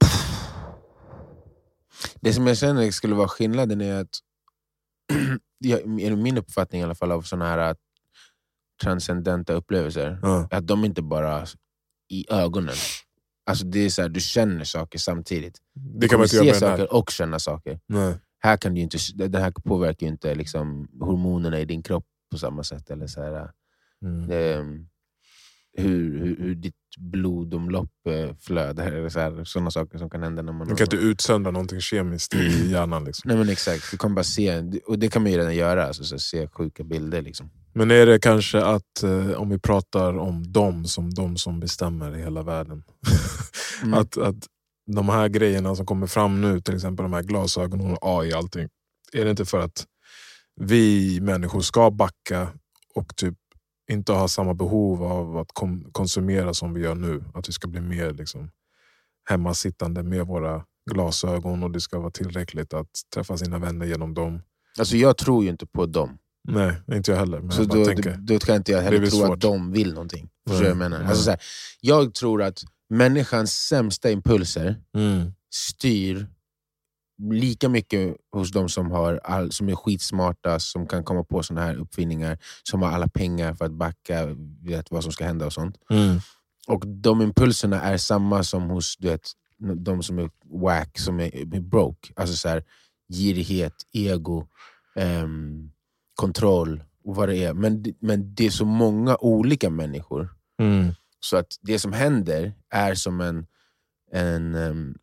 det 2.20 2.32
som 2.32 2.46
jag 2.46 2.58
känner 2.58 2.90
skulle 2.90 3.14
vara 3.14 3.28
skillnaden 3.28 3.80
är 3.80 4.00
att, 4.00 4.18
enligt 5.64 6.18
min 6.18 6.38
uppfattning 6.38 6.80
i 6.80 6.84
alla 6.84 6.94
fall 6.94 7.12
av 7.12 7.22
såna 7.22 7.44
här 7.44 7.68
äh, 7.68 7.74
transcendenta 8.82 9.52
upplevelser, 9.52 10.18
Ja. 10.22 10.48
att 10.50 10.66
de 10.66 10.84
inte 10.84 11.02
bara 11.02 11.46
i 12.08 12.26
ögonen. 12.30 12.74
Alltså 13.46 13.64
det 13.64 13.78
är 13.78 13.90
så 13.90 14.02
här, 14.02 14.08
du 14.08 14.20
känner 14.20 14.64
saker 14.64 14.98
samtidigt. 14.98 15.58
Det 15.74 16.08
kan 16.08 16.18
man 16.18 16.24
inte 16.24 16.36
se 16.36 16.44
här. 16.44 16.54
saker 16.60 16.94
och 16.94 17.10
känna 17.10 17.38
saker. 17.38 17.80
Nej. 17.86 18.14
Här 18.38 18.56
kan 18.56 18.74
du 18.74 18.80
inte, 18.80 18.98
det 19.14 19.38
här 19.38 19.50
påverkar 19.50 20.06
ju 20.06 20.12
inte 20.12 20.34
liksom, 20.34 20.88
hormonerna 21.00 21.60
i 21.60 21.64
din 21.64 21.82
kropp 21.82 22.04
på 22.30 22.38
samma 22.38 22.62
sätt. 22.64 22.90
Eller 22.90 23.06
så 23.06 23.22
här, 23.22 23.50
Mm. 24.04 24.30
ehm, 24.30 24.86
hur, 25.76 26.18
hur, 26.18 26.36
hur 26.38 26.54
ditt 26.54 26.74
blodomlopp 26.98 27.90
eh, 28.08 28.36
flödar. 28.40 28.86
Eller 28.86 29.08
så 29.08 29.20
här, 29.20 29.44
sådana 29.44 29.70
saker 29.70 29.98
som 29.98 30.10
kan 30.10 30.22
hända 30.22 30.42
när 30.42 30.52
man 30.52 30.66
Man 30.68 30.76
kan 30.76 30.84
inte 30.84 30.96
utsöndra 30.96 31.50
någonting 31.50 31.80
kemiskt 31.80 32.34
i 32.34 32.68
hjärnan. 32.70 33.04
Liksom. 33.04 33.28
Nej 33.28 33.36
men 33.36 33.48
exakt, 33.48 33.90
du 33.90 33.96
kommer 33.96 34.14
bara 34.14 34.24
se, 34.24 34.62
och 34.86 34.98
det 34.98 35.08
kan 35.08 35.22
man 35.22 35.32
ju 35.32 35.38
redan 35.38 35.54
göra, 35.56 35.86
alltså, 35.86 36.04
så 36.04 36.18
se 36.18 36.48
sjuka 36.48 36.84
bilder. 36.84 37.22
Liksom. 37.22 37.50
Men 37.74 37.90
är 37.90 38.06
det 38.06 38.18
kanske 38.18 38.64
att, 38.64 39.02
eh, 39.02 39.30
om 39.30 39.48
vi 39.48 39.58
pratar 39.58 40.18
om 40.18 40.52
dem 40.52 40.84
som 40.84 41.14
de 41.14 41.36
som 41.36 41.60
bestämmer 41.60 42.16
i 42.16 42.22
hela 42.22 42.42
världen. 42.42 42.82
Mm. 43.82 43.94
att, 43.94 44.18
att 44.18 44.36
de 44.86 45.08
här 45.08 45.28
grejerna 45.28 45.74
som 45.74 45.86
kommer 45.86 46.06
fram 46.06 46.40
nu, 46.40 46.60
till 46.60 46.74
exempel 46.74 47.02
de 47.02 47.12
här 47.12 47.22
glasögonen 47.22 47.92
och 47.92 47.98
AI 48.20 48.32
och 48.32 48.38
allting. 48.38 48.68
Är 49.12 49.24
det 49.24 49.30
inte 49.30 49.44
för 49.44 49.60
att 49.60 49.86
vi 50.60 51.18
människor 51.20 51.60
ska 51.60 51.90
backa 51.90 52.48
och 52.94 53.16
typ 53.16 53.34
inte 53.90 54.12
ha 54.12 54.28
samma 54.28 54.54
behov 54.54 55.02
av 55.02 55.36
att 55.36 55.48
kom, 55.52 55.88
konsumera 55.92 56.54
som 56.54 56.74
vi 56.74 56.80
gör 56.80 56.94
nu? 56.94 57.24
Att 57.34 57.48
vi 57.48 57.52
ska 57.52 57.68
bli 57.68 57.80
mer 57.80 58.10
liksom, 58.10 58.50
hemmasittande 59.28 60.02
med 60.02 60.26
våra 60.26 60.64
glasögon 60.90 61.62
och 61.62 61.70
det 61.70 61.80
ska 61.80 61.98
vara 61.98 62.10
tillräckligt 62.10 62.74
att 62.74 62.90
träffa 63.14 63.36
sina 63.36 63.58
vänner 63.58 63.86
genom 63.86 64.14
dem. 64.14 64.42
Alltså 64.78 64.96
jag 64.96 65.16
tror 65.16 65.44
ju 65.44 65.50
inte 65.50 65.66
på 65.66 65.86
dem. 65.86 66.18
Nej, 66.48 66.72
inte 66.92 67.10
jag 67.10 67.18
heller. 67.18 67.50
Så 67.50 67.60
jag 67.62 67.68
då, 67.68 67.84
tänker. 67.84 68.16
då, 68.20 68.38
kan 68.38 68.56
inte 68.56 68.72
jag 68.72 68.82
heller 68.82 68.98
tro 69.06 69.18
svårt. 69.18 69.30
att 69.34 69.40
de 69.40 69.72
vill 69.72 69.94
någonting. 69.94 70.28
Förstår 70.48 70.62
vad 70.62 70.70
jag 70.70 70.76
menar? 70.76 70.98
nej. 70.98 71.08
Alltså, 71.08 71.22
så 71.24 71.30
här, 71.30 71.40
jag 71.80 72.14
tror 72.14 72.42
att 72.42 72.64
människans 72.90 73.52
sämsta 73.52 74.10
impulser 74.10 74.76
Mm. 74.96 75.32
styr 75.54 76.26
lika 77.32 77.68
mycket 77.68 78.16
hos 78.32 78.50
de 78.50 78.68
som, 78.68 78.90
har 78.90 79.20
all, 79.24 79.52
som 79.52 79.68
är 79.68 79.74
skitsmarta, 79.74 80.60
som 80.60 80.86
kan 80.86 81.04
komma 81.04 81.24
på 81.24 81.42
såna 81.42 81.60
här 81.60 81.74
uppfinningar, 81.76 82.38
som 82.62 82.82
har 82.82 82.90
alla 82.90 83.08
pengar 83.08 83.54
för 83.54 83.64
att 83.64 83.72
backa, 83.72 84.26
vet 84.62 84.90
vad 84.90 85.02
som 85.02 85.12
ska 85.12 85.24
hända 85.24 85.46
och 85.46 85.52
sånt. 85.52 85.76
Mm. 85.90 86.18
Och 86.66 86.86
de 86.86 87.22
impulserna 87.22 87.82
är 87.82 87.96
samma 87.96 88.44
som 88.44 88.62
hos 88.62 88.96
du 88.96 89.08
vet, 89.08 89.30
de 89.76 90.02
som 90.02 90.18
är 90.18 90.30
wack, 90.44 90.98
som 90.98 91.20
är, 91.20 91.54
är 91.54 91.60
broke. 91.60 92.12
Alltså 92.16 92.34
så 92.36 92.48
här, 92.48 92.64
girighet, 93.12 93.74
ego, 93.92 94.46
ehm, 94.96 95.70
kontroll 96.14 96.84
och 97.04 97.16
vad 97.16 97.28
det 97.28 97.36
är. 97.36 97.54
Men, 97.54 97.84
men 98.00 98.34
det 98.34 98.46
är 98.46 98.50
så 98.50 98.64
många 98.64 99.16
olika 99.16 99.70
människor. 99.70 100.28
Mm. 100.60 100.92
Så 101.20 101.36
att 101.36 101.58
det 101.60 101.78
som 101.78 101.92
händer 101.92 102.52
är 102.70 102.94
som 102.94 103.20
en, 103.20 103.46
en 104.12 104.54
ehm, 104.54 104.94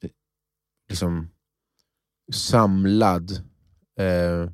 liksom 0.89 1.29
samlad, 2.33 3.31
eh, 3.99 4.49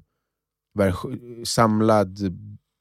samlad 1.46 2.20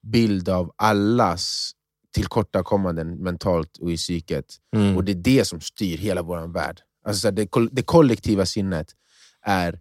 bild 0.03 0.49
av 0.49 0.73
allas 0.77 1.73
tillkortakommanden 2.15 3.23
mentalt 3.23 3.79
och 3.79 3.93
i 3.93 3.97
psyket. 3.97 4.57
Mm. 4.77 4.97
Och 4.97 5.05
det 5.05 5.13
är 5.13 5.17
det 5.17 5.45
som 5.45 5.61
styr 5.61 5.99
hela 5.99 6.23
vår 6.23 6.53
värld. 6.53 6.81
Alltså, 7.05 7.31
det, 7.31 7.49
det 7.71 7.83
kollektiva 7.83 8.47
sinnet 8.47 8.95
är 9.43 9.81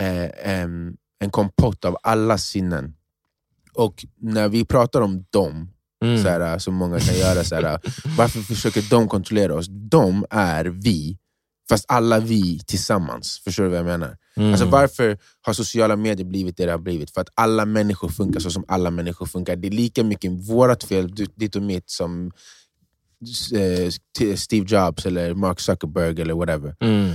eh, 0.00 0.60
em, 0.60 0.96
en 1.18 1.30
kompott 1.30 1.84
av 1.84 1.96
alla 2.02 2.38
sinnen. 2.38 2.96
Och 3.74 4.04
när 4.20 4.48
vi 4.48 4.64
pratar 4.64 5.00
om 5.00 5.24
dem, 5.30 5.70
Mm. 6.04 6.22
så 6.22 6.28
här, 6.28 6.58
som 6.58 6.74
många 6.74 7.00
kan 7.00 7.18
göra, 7.18 7.44
så 7.44 7.54
här, 7.54 7.80
varför 8.16 8.40
försöker 8.40 8.82
de 8.90 9.08
kontrollera 9.08 9.54
oss? 9.54 9.66
De 9.68 10.24
är 10.30 10.64
vi, 10.64 11.18
fast 11.68 11.84
alla 11.88 12.20
vi 12.20 12.58
tillsammans. 12.66 13.40
Förstår 13.44 13.64
du 13.64 13.68
vad 13.70 13.78
jag 13.78 13.86
menar? 13.86 14.16
Mm. 14.36 14.50
Alltså 14.50 14.66
Varför 14.66 15.18
har 15.42 15.52
sociala 15.52 15.96
medier 15.96 16.26
blivit 16.26 16.56
det 16.56 16.64
det 16.66 16.70
har 16.70 16.78
blivit? 16.78 17.10
För 17.10 17.20
att 17.20 17.28
alla 17.34 17.64
människor 17.64 18.08
funkar 18.08 18.40
så 18.40 18.50
som 18.50 18.64
alla 18.68 18.90
människor 18.90 19.26
funkar. 19.26 19.56
Det 19.56 19.68
är 19.68 19.70
lika 19.70 20.04
mycket 20.04 20.30
vårt 20.32 20.82
fel, 20.82 21.14
ditt 21.36 21.56
och 21.56 21.62
mitt, 21.62 21.90
som 21.90 22.30
eh, 23.54 23.90
Steve 24.36 24.66
Jobs 24.68 25.06
eller 25.06 25.34
Mark 25.34 25.60
Zuckerberg 25.60 26.20
eller 26.22 26.34
whatever. 26.34 26.76
Mm. 26.80 27.12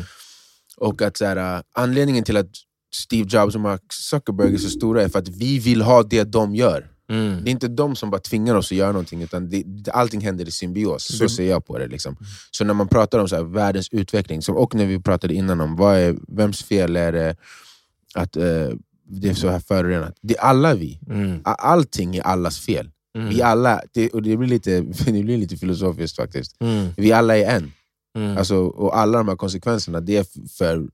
Och 0.77 1.01
att 1.01 1.17
så 1.17 1.25
här, 1.25 1.55
äh, 1.57 1.61
anledningen 1.73 2.23
till 2.23 2.37
att 2.37 2.49
Steve 2.93 3.27
Jobs 3.29 3.55
och 3.55 3.61
Mark 3.61 3.93
Zuckerberg 3.93 4.53
är 4.53 4.57
så 4.57 4.69
stora 4.69 5.03
är 5.03 5.09
för 5.09 5.19
att 5.19 5.27
vi 5.27 5.59
vill 5.59 5.81
ha 5.81 6.03
det 6.03 6.23
de 6.23 6.55
gör. 6.55 6.91
Mm. 7.09 7.43
Det 7.43 7.49
är 7.49 7.51
inte 7.51 7.67
de 7.67 7.95
som 7.95 8.09
bara 8.09 8.21
tvingar 8.21 8.55
oss 8.55 8.71
att 8.71 8.77
göra 8.77 8.91
någonting, 8.91 9.21
utan 9.21 9.49
det, 9.49 9.63
allting 9.93 10.21
händer 10.21 10.47
i 10.47 10.51
symbios. 10.51 11.17
Så 11.17 11.23
Det- 11.23 11.29
ser 11.29 11.49
jag 11.49 11.65
på 11.65 11.77
det. 11.77 11.87
Liksom. 11.87 12.17
Så 12.51 12.63
när 12.63 12.73
man 12.73 12.87
pratar 12.87 13.19
om 13.19 13.27
så 13.27 13.35
här, 13.35 13.43
världens 13.43 13.89
utveckling, 13.91 14.41
som, 14.41 14.55
och 14.57 14.75
när 14.75 14.85
vi 14.85 14.99
pratade 14.99 15.33
innan 15.33 15.61
om 15.61 15.75
vad 15.75 15.97
är, 15.97 16.15
vems 16.27 16.63
fel 16.63 16.95
är 16.95 17.11
det 17.11 17.35
att 18.15 18.35
eh, 18.35 18.69
det 19.11 19.29
är 19.29 19.33
så 19.33 19.49
här 19.49 19.59
förorenat. 19.59 20.17
Det 20.21 20.37
är 20.37 20.41
alla 20.41 20.73
vi. 20.75 20.99
Mm. 21.09 21.39
Allting 21.43 22.15
är 22.15 22.21
allas 22.21 22.59
fel. 22.59 22.89
Mm. 23.17 23.29
Vi 23.29 23.41
alla, 23.41 23.81
det, 23.93 24.09
och 24.09 24.21
det 24.23 24.37
blir, 24.37 24.47
lite, 24.49 24.81
det 25.05 25.11
blir 25.23 25.37
lite 25.37 25.57
filosofiskt 25.57 26.15
faktiskt. 26.17 26.55
Mm. 26.61 26.87
Vi 26.97 27.11
alla 27.11 27.37
är 27.37 27.55
en. 27.55 27.71
Mm. 28.17 28.37
Alltså, 28.37 28.55
och 28.57 28.97
alla 28.97 29.17
de 29.17 29.27
här 29.27 29.35
konsekvenserna, 29.35 29.99
det 30.01 30.17
är 30.17 30.25
för 30.57 30.87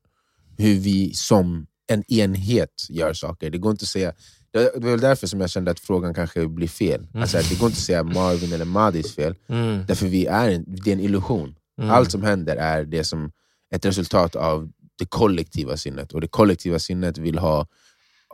hur 0.57 0.75
vi 0.75 1.13
som 1.13 1.65
en 1.87 2.03
enhet 2.13 2.85
gör 2.89 3.13
saker. 3.13 3.49
Det 3.49 3.57
går 3.57 3.71
inte 3.71 3.83
att 3.83 3.89
säga... 3.89 4.13
Det 4.51 4.77
var 4.77 4.97
därför 4.97 5.27
som 5.27 5.41
jag 5.41 5.49
kände 5.49 5.71
att 5.71 5.79
frågan 5.79 6.13
kanske 6.13 6.47
blir 6.47 6.67
fel. 6.67 7.07
Alltså, 7.13 7.37
det 7.37 7.59
går 7.59 7.67
inte 7.67 7.77
att 7.77 7.83
säga 7.83 8.03
Marvin 8.19 8.53
eller 8.53 8.65
Madis 8.65 9.15
fel, 9.15 9.35
Mm. 9.49 9.85
därför 9.87 10.07
vi 10.07 10.25
är 10.25 10.49
en, 10.49 10.65
det 10.67 10.91
är 10.91 10.93
en 10.93 10.99
illusion. 10.99 11.55
Mm. 11.81 11.91
Allt 11.91 12.11
som 12.11 12.23
händer 12.23 12.55
är 12.55 12.83
det 12.83 13.03
som 13.03 13.31
ett 13.75 13.85
resultat 13.85 14.35
av 14.35 14.71
det 14.97 15.05
kollektiva 15.05 15.77
sinnet. 15.77 16.13
Och 16.13 16.21
det 16.21 16.27
kollektiva 16.27 16.79
sinnet 16.79 17.17
vill 17.17 17.37
ha 17.37 17.67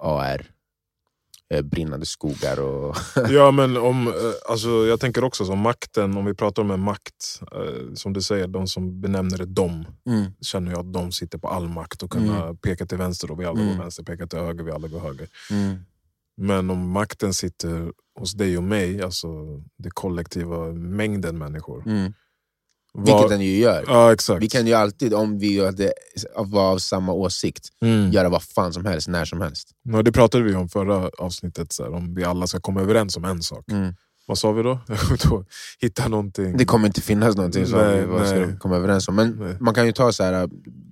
AR, 0.02 0.46
brinnande 1.64 2.06
skogar 2.06 2.60
och... 2.60 2.96
Ja, 3.30 3.52
men 3.52 3.78
om, 3.78 4.08
eh, 4.08 4.14
alltså, 4.50 4.70
jag 4.70 5.00
tänker 5.00 5.24
också 5.24 5.46
som 5.46 5.60
makten, 5.60 6.18
om 6.18 6.26
vi 6.26 6.34
pratar 6.34 6.62
om 6.62 6.72
en 6.72 6.80
makt, 6.80 7.42
eh, 7.52 7.94
som 7.94 8.14
du 8.14 8.22
säger, 8.22 8.48
de 8.48 8.68
som 8.68 9.02
benämner 9.02 9.38
det 9.38 9.46
dom, 9.46 9.86
Mm. 10.06 10.32
känner 10.42 10.72
jag 10.72 10.80
att 10.80 10.94
de 10.94 11.12
sitter 11.12 11.38
på 11.38 11.48
all 11.48 11.70
makt 11.70 12.04
och 12.04 12.12
kunna 12.12 12.56
peka 12.56 12.86
till 12.86 12.98
vänster 12.98 13.32
och 13.32 13.40
vi 13.40 13.46
alla 13.46 13.62
Mm. 13.62 13.76
går 13.78 13.84
vänster, 13.84 14.04
peka 14.04 14.28
till 14.28 14.40
höger, 14.40 14.64
vi 14.64 14.72
alla 14.72 14.88
går 14.88 15.00
höger. 15.00 15.28
Mm. 15.52 15.78
Men 16.38 16.70
om 16.70 16.90
makten 16.92 17.34
sitter 17.34 17.92
hos 18.20 18.34
dig 18.34 18.58
och 18.58 18.64
mig, 18.64 19.02
alltså 19.02 19.28
det 19.78 19.90
kollektiva 19.94 20.66
mängden 20.74 21.38
människor. 21.38 21.84
Vilket 22.98 23.30
den 23.30 23.42
ju 23.42 23.58
gör. 23.58 23.84
Ja, 23.88 24.14
exakt. 24.14 24.44
Vi 24.44 24.50
kan 24.50 24.68
ju 24.68 24.74
alltid, 24.74 25.14
om 25.14 25.40
vi 25.40 25.66
hade, 25.66 25.94
var 26.36 26.72
av 26.72 26.78
samma 26.78 27.14
åsikt, 27.14 27.68
Mm. 27.82 28.12
göra 28.12 28.30
vad 28.30 28.44
fan 28.44 28.74
som 28.74 28.86
helst, 28.86 29.08
när 29.08 29.26
som 29.26 29.42
helst. 29.42 29.70
Ja, 29.84 30.02
det 30.04 30.12
pratade 30.12 30.44
vi 30.44 30.56
om 30.56 30.70
förra 30.70 31.10
avsnittet, 31.18 31.74
så 31.74 31.84
här, 31.84 31.94
om 31.94 32.16
vi 32.16 32.24
alla 32.24 32.48
ska 32.48 32.60
komma 32.60 32.82
överens 32.82 33.18
om 33.18 33.26
en 33.26 33.42
sak. 33.42 33.72
Mm. 33.72 33.94
Vad 34.28 34.38
sa 34.38 34.52
vi 34.52 34.64
då? 34.64 34.80
hitta 35.80 36.08
någonting. 36.08 36.58
Det 36.58 36.66
kommer 36.66 36.88
inte 36.88 37.02
finnas 37.02 37.36
någonting 37.36 37.66
som 37.66 37.80
Nej, 37.80 38.06
vi 38.06 38.28
ska 38.28 38.58
komma 38.60 38.76
överens 38.76 39.08
om. 39.08 39.16
Men 39.16 39.32
Nej. 39.40 39.56
man 39.60 39.74
kan 39.74 39.86
ju 39.86 39.92
ta 39.92 40.12
så 40.12 40.24
här 40.24 40.34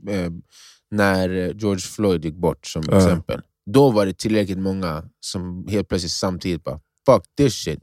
eh, 0.10 0.32
när 0.92 1.54
George 1.54 1.80
Floyd 1.82 2.26
gick 2.26 2.36
bort 2.36 2.68
som 2.68 2.84
Ja. 2.88 2.98
exempel. 2.98 3.42
Då 3.66 3.92
var 3.92 4.06
det 4.06 4.18
tillräckligt 4.18 4.58
många 4.58 5.04
som 5.20 5.68
helt 5.70 5.88
plötsligt 5.90 6.12
samtidigt 6.12 6.64
bara 6.64 6.80
fuck 7.06 7.24
this 7.38 7.54
shit. 7.54 7.80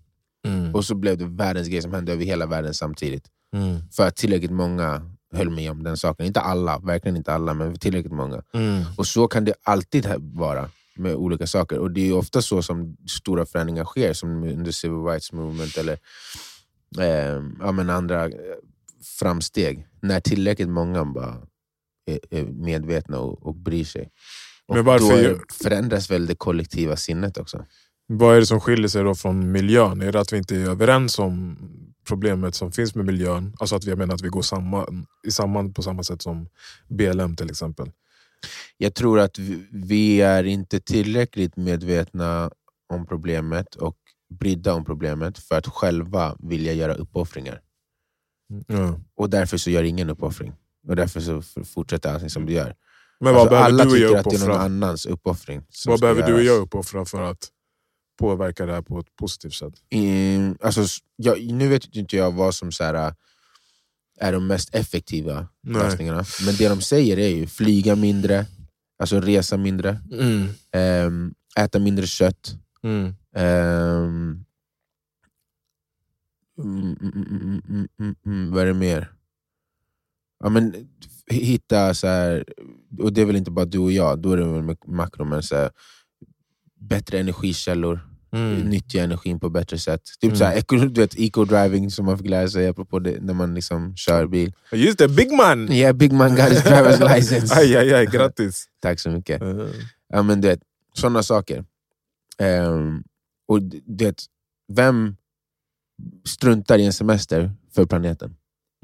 Mm. 0.46 0.74
Och 0.74 0.85
så 0.85 0.94
blev 0.94 1.18
det 1.18 1.24
världens 1.26 1.68
grej 1.68 1.83
som 1.83 1.92
hände 1.92 2.12
över 2.12 2.24
hela 2.24 2.46
världen 2.46 2.74
samtidigt. 2.74 3.24
Mm. 3.52 3.80
För 3.92 4.06
att 4.06 4.16
tillräckligt 4.16 4.50
många 4.50 5.11
höll 5.32 5.50
med 5.50 5.70
om 5.70 5.82
den 5.82 5.96
saken. 5.96 6.26
Inte 6.26 6.40
alla, 6.40 6.78
verkligen 6.78 7.16
inte 7.16 7.32
alla, 7.32 7.54
men 7.54 7.78
tillräckligt 7.78 8.12
många. 8.12 8.42
Mm. 8.54 8.85
Och 8.96 9.06
så 9.06 9.28
kan 9.28 9.44
det 9.44 9.54
alltid 9.62 10.06
vara 10.18 10.70
med 10.96 11.14
olika 11.14 11.46
saker. 11.46 11.78
Och 11.78 11.90
det 11.90 12.09
är 12.09 12.12
ofta 12.12 12.42
så 12.42 12.62
som 12.62 12.96
stora 13.09 13.46
förändringar 13.46 13.85
sker, 13.85 14.12
som 14.12 14.42
under 14.42 14.70
Civil 14.70 15.04
Rights 15.04 15.32
Movement 15.32 15.76
eller 15.76 15.98
eh, 16.98 17.42
ja, 17.61 17.72
men 17.72 17.90
andra 17.90 18.24
eh, 18.24 18.32
framsteg. 19.18 19.87
När 20.00 20.20
tillräckligt 20.20 20.68
många 20.68 21.04
bara 21.04 21.37
är, 22.06 22.18
är 22.30 22.44
medvetna 22.44 23.18
och, 23.18 23.46
och 23.46 23.54
bryr 23.54 23.85
sig. 23.85 24.11
Och 24.66 24.74
Men 24.74 24.85
varför 24.85 25.28
då 25.28 25.40
förändras 25.64 26.11
väl 26.11 26.26
det 26.26 26.35
kollektiva 26.35 26.96
sinnet 26.96 27.38
också. 27.38 27.64
Vad 28.09 28.37
är 28.37 28.40
det 28.40 28.46
som 28.46 28.61
skiljer 28.61 28.88
sig 28.88 29.04
då 29.04 29.14
från 29.14 29.52
miljön? 29.52 30.00
Är 30.00 30.12
det 30.12 30.20
att 30.20 30.32
vi 30.32 30.37
inte 30.37 30.56
är 30.56 30.70
överens 30.70 31.18
om 31.18 31.59
problemet 32.07 32.55
som 32.55 32.73
finns 32.73 32.95
med 32.95 33.05
miljön? 33.05 33.55
Alltså 33.59 33.77
att 33.77 33.85
vi 33.85 33.88
jag 33.90 33.99
menar 33.99 34.14
att 34.14 34.23
vi 34.23 34.29
går 34.29 34.42
samman, 34.42 35.07
samman 35.31 35.73
på 35.73 35.83
samma 35.83 36.03
sätt 36.03 36.23
som 36.23 36.49
BLM 36.88 37.37
till 37.37 37.51
exempel. 37.51 37.90
Jag 38.77 38.95
tror 38.95 39.21
att 39.21 39.38
vi, 39.71 40.21
är 40.21 40.45
inte 40.45 40.81
tillräckligt 40.81 41.57
medvetna 41.57 42.51
om 42.92 43.07
problemet 43.07 43.75
och 43.75 43.97
brydda 44.40 44.75
om 44.75 44.85
problemet 44.85 45.38
för 45.38 45.59
att 45.59 45.66
själva 45.66 46.37
vilja 46.38 46.73
göra 46.73 46.95
uppoffringar. 46.95 47.61
Ja. 48.66 49.01
Och 49.16 49.31
därför 49.31 49.57
så 49.57 49.71
gör 49.71 49.83
ingen 49.83 50.11
uppoffring. 50.11 50.53
Och 50.88 50.97
därför 50.97 51.21
så 51.21 51.42
fortsätter 51.64 52.12
allting 52.12 52.31
som 52.31 52.47
det 52.47 52.53
gör. 52.53 52.75
Men 53.21 53.35
vad 53.35 53.42
Alltså, 53.42 53.51
behöver 53.51 53.66
alla 53.66 53.85
du 53.85 53.90
tycker 53.90 54.19
att 54.19 54.31
det 54.31 54.37
är 54.37 54.49
någon 54.49 54.61
annans 54.61 55.07
uppoffring. 55.07 55.62
Vad 55.87 56.01
behöver 56.01 56.27
du 56.27 56.35
och 56.35 56.42
göras. 56.42 56.57
jag 56.57 56.62
uppoffra 56.62 57.05
för 57.05 57.23
att 57.23 57.51
påverka 58.16 58.66
det 58.66 58.72
här 58.72 58.83
på 58.83 58.98
ett 59.00 59.16
positivt 59.16 59.55
sätt? 59.55 59.74
I, 59.90 60.38
alltså, 60.61 60.85
jag, 61.16 61.52
nu 61.52 61.68
vet 61.68 61.96
inte 61.96 62.16
jag 62.16 62.33
vad 62.33 62.55
som 62.55 62.72
så 62.72 62.85
här, 62.85 62.94
äh, 62.94 63.12
är 64.18 64.33
de 64.33 64.46
mest 64.46 64.74
effektiva 64.74 65.48
Nej. 65.61 65.83
lösningarna. 65.83 66.24
Men 66.46 66.57
det 66.57 66.68
de 66.68 66.81
säger 66.81 67.18
är 67.18 67.29
ju 67.29 67.46
flyga 67.46 67.96
mindre, 67.96 68.46
alltså 68.98 69.20
resa 69.20 69.57
mindre, 69.57 70.00
Mm. 70.12 70.48
ehm, 70.72 71.35
äta 71.59 71.79
mindre 71.79 72.07
kött. 72.07 72.55
Mm. 72.83 73.14
mm, 73.37 74.44
mm, 76.59 76.96
mm, 77.00 77.12
mm, 77.31 77.62
mm, 77.68 77.88
mm, 78.00 78.14
mm, 78.26 78.50
vad 78.50 78.62
är 78.62 78.66
det 78.66 78.74
mer? 78.74 79.12
Ja, 80.40 80.48
men, 80.48 80.88
hitta 81.31 81.94
så 81.94 82.07
här, 82.07 82.44
och 82.98 83.12
det 83.12 83.20
är 83.20 83.24
väl 83.24 83.37
inte 83.37 83.50
bara 83.50 83.64
du 83.64 83.79
och 83.79 83.92
jag, 83.92 84.18
då 84.18 84.33
är 84.33 84.37
det 84.37 84.44
väl 84.44 84.76
makro, 84.87 85.24
men 85.24 85.42
så 85.42 85.57
här, 85.57 85.70
bättre 86.80 87.18
energikällor. 87.18 88.00
Mm. 88.32 88.60
nyttja 88.60 89.02
energin 89.02 89.40
på 89.40 89.48
bättre 89.50 89.78
sätt. 89.78 90.02
Typ 90.20 90.28
Mm. 90.28 90.36
såhär, 90.36 90.56
eco, 90.56 90.76
du 90.88 91.00
vet, 91.00 91.14
eco-driving 91.14 91.90
som 91.90 92.06
man 92.06 92.18
fick 92.18 92.28
lära 92.28 92.48
sig 92.48 92.68
apropå 92.68 92.98
det, 92.98 93.20
när 93.20 93.34
man 93.34 93.54
liksom 93.54 93.96
kör 93.96 94.26
bil. 94.26 94.52
Just 94.72 94.98
det, 94.98 95.08
big 95.08 95.32
man! 95.32 95.72
Yeah, 95.72 95.96
big 95.96 96.12
man 96.12 96.30
got 96.36 96.48
his 96.50 96.62
driver's 96.64 97.14
license. 97.16 97.54
Aj, 97.54 97.76
aj, 97.76 97.92
aj, 97.94 98.06
grattis! 98.06 98.66
Tack 98.82 99.00
så 99.00 99.10
mycket. 99.10 99.42
Eh, 99.42 99.68
Ja, 100.08 100.22
men 100.22 100.40
du 100.40 100.48
vet, 100.48 100.60
sådana 100.94 101.22
saker. 101.22 101.64
Ehm, 102.38 103.02
och 103.48 103.62
du 103.62 104.04
vet, 104.04 104.22
vem 104.72 105.16
struntar 106.24 106.78
i 106.78 106.84
en 106.86 106.92
semester 106.92 107.52
för 107.74 107.86
planeten? 107.86 108.36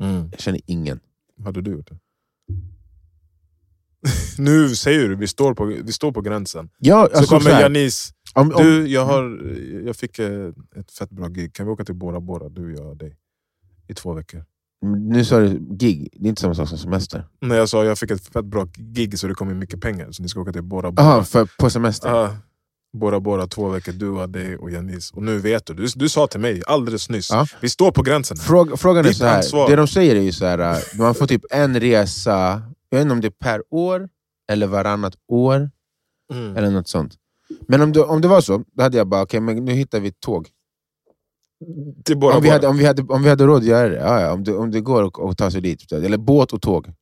Mm. 0.02 0.28
Jag 0.30 0.40
känner 0.40 0.60
ingen. 0.66 1.00
Hade 1.44 1.60
du 1.62 1.70
gjort 1.70 1.88
det? 1.90 1.96
nu 4.38 4.74
säger 4.74 5.08
du, 5.08 5.16
vi 5.16 5.28
står 5.28 5.54
på, 5.54 5.64
vi 5.64 5.92
står 5.92 6.12
på 6.12 6.20
gränsen. 6.20 6.70
Ja, 6.78 7.08
Så 7.12 7.16
alltså, 7.18 7.34
kommer 7.34 7.50
så 7.50 7.56
här, 7.56 7.62
Janis, 7.62 8.12
om, 8.34 8.52
om, 8.54 8.64
du, 8.64 8.86
jag, 8.88 9.04
har, 9.04 9.52
jag 9.86 9.96
fick 9.96 10.18
eh, 10.18 10.48
ett 10.76 10.92
fett 10.92 11.10
bra 11.10 11.28
gig, 11.28 11.54
kan 11.54 11.66
vi 11.66 11.72
åka 11.72 11.84
till 11.84 11.94
Bora 11.94 12.20
Bora, 12.20 12.48
du, 12.48 12.74
jag 12.74 12.86
och 12.86 12.96
dig? 12.96 13.16
I 13.88 13.94
två 13.94 14.12
veckor. 14.12 14.44
nu 15.10 15.24
sa 15.24 15.40
du 15.40 15.58
gig, 15.76 16.08
det 16.12 16.26
är 16.26 16.28
inte 16.28 16.42
samma 16.42 16.54
sak 16.54 16.68
som 16.68 16.78
semester. 16.78 17.24
Nej, 17.40 17.58
jag 17.58 17.68
sa 17.68 17.84
jag 17.84 17.98
fick 17.98 18.10
ett 18.10 18.26
fett 18.26 18.44
bra 18.44 18.66
gig 18.76 19.18
så 19.18 19.26
det 19.26 19.34
kommer 19.34 19.54
mycket 19.54 19.80
pengar, 19.80 20.12
så 20.12 20.22
ni 20.22 20.28
ska 20.28 20.40
åka 20.40 20.52
till 20.52 20.62
Bora 20.62 20.90
Bora. 20.90 21.04
Jaha, 21.06 21.24
för, 21.24 21.48
på 21.58 21.70
semester? 21.70 22.08
Ja, 22.08 22.36
Bora 22.98 23.20
Bora, 23.20 23.46
två 23.46 23.68
veckor, 23.68 23.92
du 23.92 24.08
och 24.08 24.28
dig 24.28 24.56
och 24.56 24.70
Janis. 24.70 25.10
Och 25.10 25.22
nu 25.22 25.38
vet 25.38 25.66
du, 25.66 25.74
du, 25.74 25.86
du 25.94 26.08
sa 26.08 26.26
till 26.26 26.40
mig 26.40 26.62
alldeles 26.66 27.08
nyss, 27.08 27.30
Ja. 27.30 27.46
vi 27.60 27.68
står 27.68 27.92
på 27.92 28.02
gränsen. 28.02 28.36
Fråga, 28.36 28.76
frågan 28.76 29.06
är 29.06 29.12
så 29.12 29.24
här. 29.24 29.36
ansvar. 29.36 29.70
det 29.70 29.76
de 29.76 29.88
säger 29.88 30.16
är 30.16 30.20
ju 30.20 30.32
så 30.32 30.46
här, 30.46 30.58
äh, 30.58 30.78
man 30.98 31.14
får 31.14 31.26
typ 31.26 31.42
en 31.50 31.80
resa, 31.80 32.62
jag 32.92 32.98
vet 32.98 33.02
inte 33.02 33.12
om 33.12 33.20
det 33.20 33.28
är 33.28 33.30
per 33.30 33.62
år 33.70 34.08
eller 34.52 34.66
varannat 34.66 35.14
år, 35.28 35.70
Mm. 36.32 36.56
eller 36.56 36.70
något 36.70 36.88
sånt. 36.88 37.14
Men 37.68 37.80
om 37.82 37.92
det, 37.92 38.00
om 38.02 38.20
det 38.20 38.28
var 38.28 38.40
så, 38.40 38.64
då 38.72 38.82
hade 38.82 38.96
jag 38.98 39.06
bara, 39.06 39.22
okej 39.22 39.40
men 39.40 39.64
nu 39.64 39.72
hittar 39.72 40.00
vi 40.00 40.08
ett 40.08 40.20
tåg. 40.20 40.48
Till 42.04 42.18
Bora 42.18 42.36
Om 42.36 42.42
vi, 42.42 42.48
hade, 42.50 42.66
om, 42.68 42.76
vi 42.76 42.84
hade, 42.84 43.02
om 43.02 43.22
vi 43.22 43.28
hade 43.28 43.46
råd 43.46 43.56
att 43.56 43.64
göra 43.64 43.88
det, 43.88 43.96
ja, 43.96 44.20
ja, 44.20 44.32
om, 44.32 44.44
det 44.44 44.54
om 44.56 44.70
det 44.70 44.80
går 44.80 45.30
att, 45.30 45.38
ta 45.38 45.50
sig 45.50 45.60
dit. 45.60 45.92
Eller 45.92 46.18
båt 46.18 46.52
och 46.52 46.62
tåg. 46.62 46.92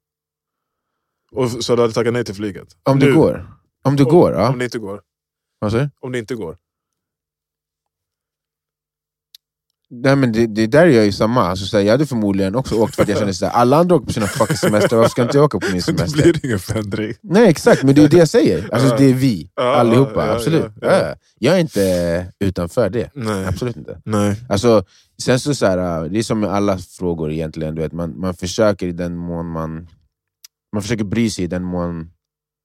Och, 1.32 1.50
så 1.50 1.76
du 1.76 1.82
hade 1.82 1.94
tackat 1.94 2.12
nej 2.12 2.24
till 2.24 2.34
flyget? 2.34 2.76
Om 2.82 2.98
Nu. 2.98 3.06
det 3.06 3.12
går. 3.12 3.52
Om 3.84 3.96
det 3.96 4.04
går, 4.04 4.32
ja. 4.32 4.48
Om 4.52 4.58
det 4.58 4.64
inte 4.64 4.78
går? 4.78 5.02
Vad 5.58 5.72
säger? 5.72 5.90
Om 6.00 6.12
det 6.12 6.18
inte 6.18 6.34
går? 6.34 6.56
Nej, 9.92 10.16
men 10.16 10.32
det, 10.32 10.46
det 10.46 10.66
där 10.66 10.86
gör 10.86 11.02
ju 11.02 11.12
samma. 11.12 11.42
Alltså, 11.42 11.66
så 11.66 11.76
här, 11.76 11.84
jag 11.84 11.92
hade 11.92 12.06
förmodligen 12.06 12.54
också 12.54 12.74
åkt 12.74 12.96
för 12.96 13.02
att 13.02 13.08
jag 13.08 13.18
kände 13.18 13.32
att 13.46 13.54
alla 13.54 13.76
andra 13.76 13.94
åker 13.96 14.06
på 14.06 14.12
sina 14.12 14.26
fucking 14.26 14.56
semester, 14.56 14.96
varför 14.96 15.10
ska 15.10 15.22
inte 15.22 15.36
jag 15.36 15.44
åka 15.44 15.58
på 15.60 15.66
min 15.66 15.74
Det 15.76 15.82
semester? 15.82 16.22
blir 16.22 16.44
ingen 16.46 16.58
förändring. 16.58 17.14
Nej 17.22 17.48
exakt, 17.48 17.82
men 17.82 17.94
det 17.94 18.02
är 18.02 18.08
det 18.08 18.16
jag 18.16 18.28
säger. 18.28 18.74
Alltså, 18.74 18.96
det 18.96 19.04
är 19.04 19.14
vi, 19.14 19.50
allihopa. 19.56 20.32
absolut. 20.32 20.72
ja, 20.80 20.92
ja. 20.92 20.98
Ja. 21.08 21.14
Jag 21.38 21.54
är 21.54 21.60
inte 21.60 22.32
utanför 22.40 22.90
det. 22.90 23.10
Nej. 23.14 23.46
Absolut 23.46 23.76
inte. 23.76 24.00
Nej. 24.04 24.36
Alltså, 24.48 24.84
sen 25.22 25.40
så, 25.40 25.54
så 25.54 25.66
här, 25.66 26.08
det 26.08 26.18
är 26.18 26.22
som 26.22 26.40
med 26.40 26.50
alla 26.50 26.78
frågor 26.78 27.32
egentligen. 27.32 27.74
Du 27.74 27.82
vet, 27.82 27.92
man, 27.92 28.20
man 28.20 28.34
försöker 28.34 28.86
i 28.86 28.92
den 28.92 29.16
mån 29.16 29.46
man... 29.46 29.88
Man 30.72 30.82
försöker 30.82 31.04
bry 31.04 31.30
sig 31.30 31.44
i 31.44 31.48
den 31.48 31.62
mån 31.62 32.10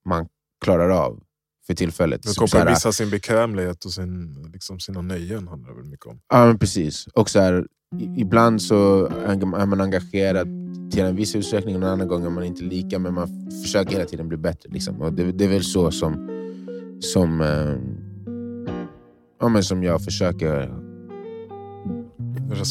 man 0.09 0.27
klarar 0.65 0.89
av 0.89 1.19
för 1.67 1.73
tillfället. 1.73 2.25
Men 2.25 2.33
Som 2.33 2.47
så 2.47 2.57
här, 2.57 2.63
kompromissa 2.63 2.91
sin 2.91 3.09
bekvämlighet 3.09 3.85
och 3.85 3.91
sin, 3.91 4.43
liksom, 4.53 4.79
sina 4.79 5.01
nöjen 5.01 5.47
handlar 5.47 5.69
det 5.69 5.75
väl 5.75 5.85
mycket 5.85 6.05
om. 6.05 6.19
Ja, 6.29 6.45
men 6.45 6.59
precis. 6.59 7.07
Och 7.13 7.29
så 7.29 7.39
här, 7.39 7.67
ibland 8.17 8.61
så 8.61 9.05
är 9.05 9.65
man 9.65 9.81
engagerad 9.81 10.47
till 10.91 11.03
en 11.03 11.15
viss 11.15 11.35
utsträckning 11.35 11.75
och 11.75 11.81
en 11.81 11.87
annan 11.87 12.07
gång 12.07 12.25
är 12.25 12.29
man 12.29 12.43
inte 12.43 12.63
lika, 12.63 12.99
men 12.99 13.13
man 13.13 13.51
försöker 13.63 13.91
hela 13.91 14.05
tiden 14.05 14.27
bli 14.27 14.37
bättre. 14.37 14.69
Liksom. 14.69 15.01
Och 15.01 15.13
det, 15.13 15.31
det 15.31 15.45
är 15.45 15.49
väl 15.49 15.63
så 15.63 15.91
som, 15.91 16.29
som, 16.99 17.41
eh, 17.41 17.75
ja, 19.39 19.49
men 19.49 19.63
som 19.63 19.83
jag 19.83 20.03
försöker 20.03 20.73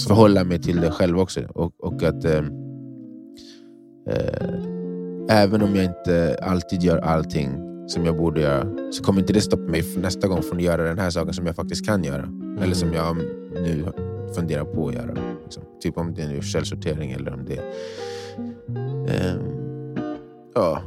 förhålla 0.09 0.45
mig 0.45 0.63
till 0.63 0.81
det 0.81 0.91
själv 0.91 1.19
också. 1.19 1.41
Och, 1.41 1.73
och 1.79 2.03
att 2.03 2.25
eh, 2.25 2.45
eh, 4.09 4.59
även 5.29 5.63
om 5.63 5.77
jag 5.77 5.85
inte 5.85 6.39
alltid 6.43 6.83
gör 6.83 6.99
allting 6.99 7.74
som 7.87 8.05
jag 8.05 8.17
borde 8.17 8.41
göra, 8.41 8.93
så 8.93 9.05
kommer 9.05 9.21
inte 9.21 9.33
det 9.33 9.41
stoppa 9.41 9.63
mig 9.63 9.83
för 9.83 10.01
nästa 10.01 10.29
gång 10.29 10.43
från 10.43 10.57
att 10.57 10.65
göra 10.65 10.83
den 10.83 10.99
här 10.99 11.11
saken 11.11 11.35
som 11.35 11.47
jag 11.47 11.57
faktiskt 11.57 11.87
kan 11.87 12.05
göra. 12.05 12.29
Eller 12.61 12.75
som 12.75 12.93
jag 12.93 13.17
nu 13.53 13.85
funderar 14.35 14.65
på 14.65 14.89
att 14.89 14.95
göra. 14.95 15.15
Liksom. 15.45 15.63
Typ 15.83 15.99
om 15.99 16.15
det 16.15 16.23
är 16.23 16.41
källsortering 16.41 17.13
eller 17.13 17.33
om 17.33 17.45
det 17.45 17.57
är 17.57 17.65
eh, 19.09 19.37
ja, 20.55 20.83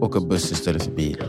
åka 0.00 0.20
buss 0.20 0.52
istället 0.52 0.82
för 0.82 0.92
bil. 0.92 1.24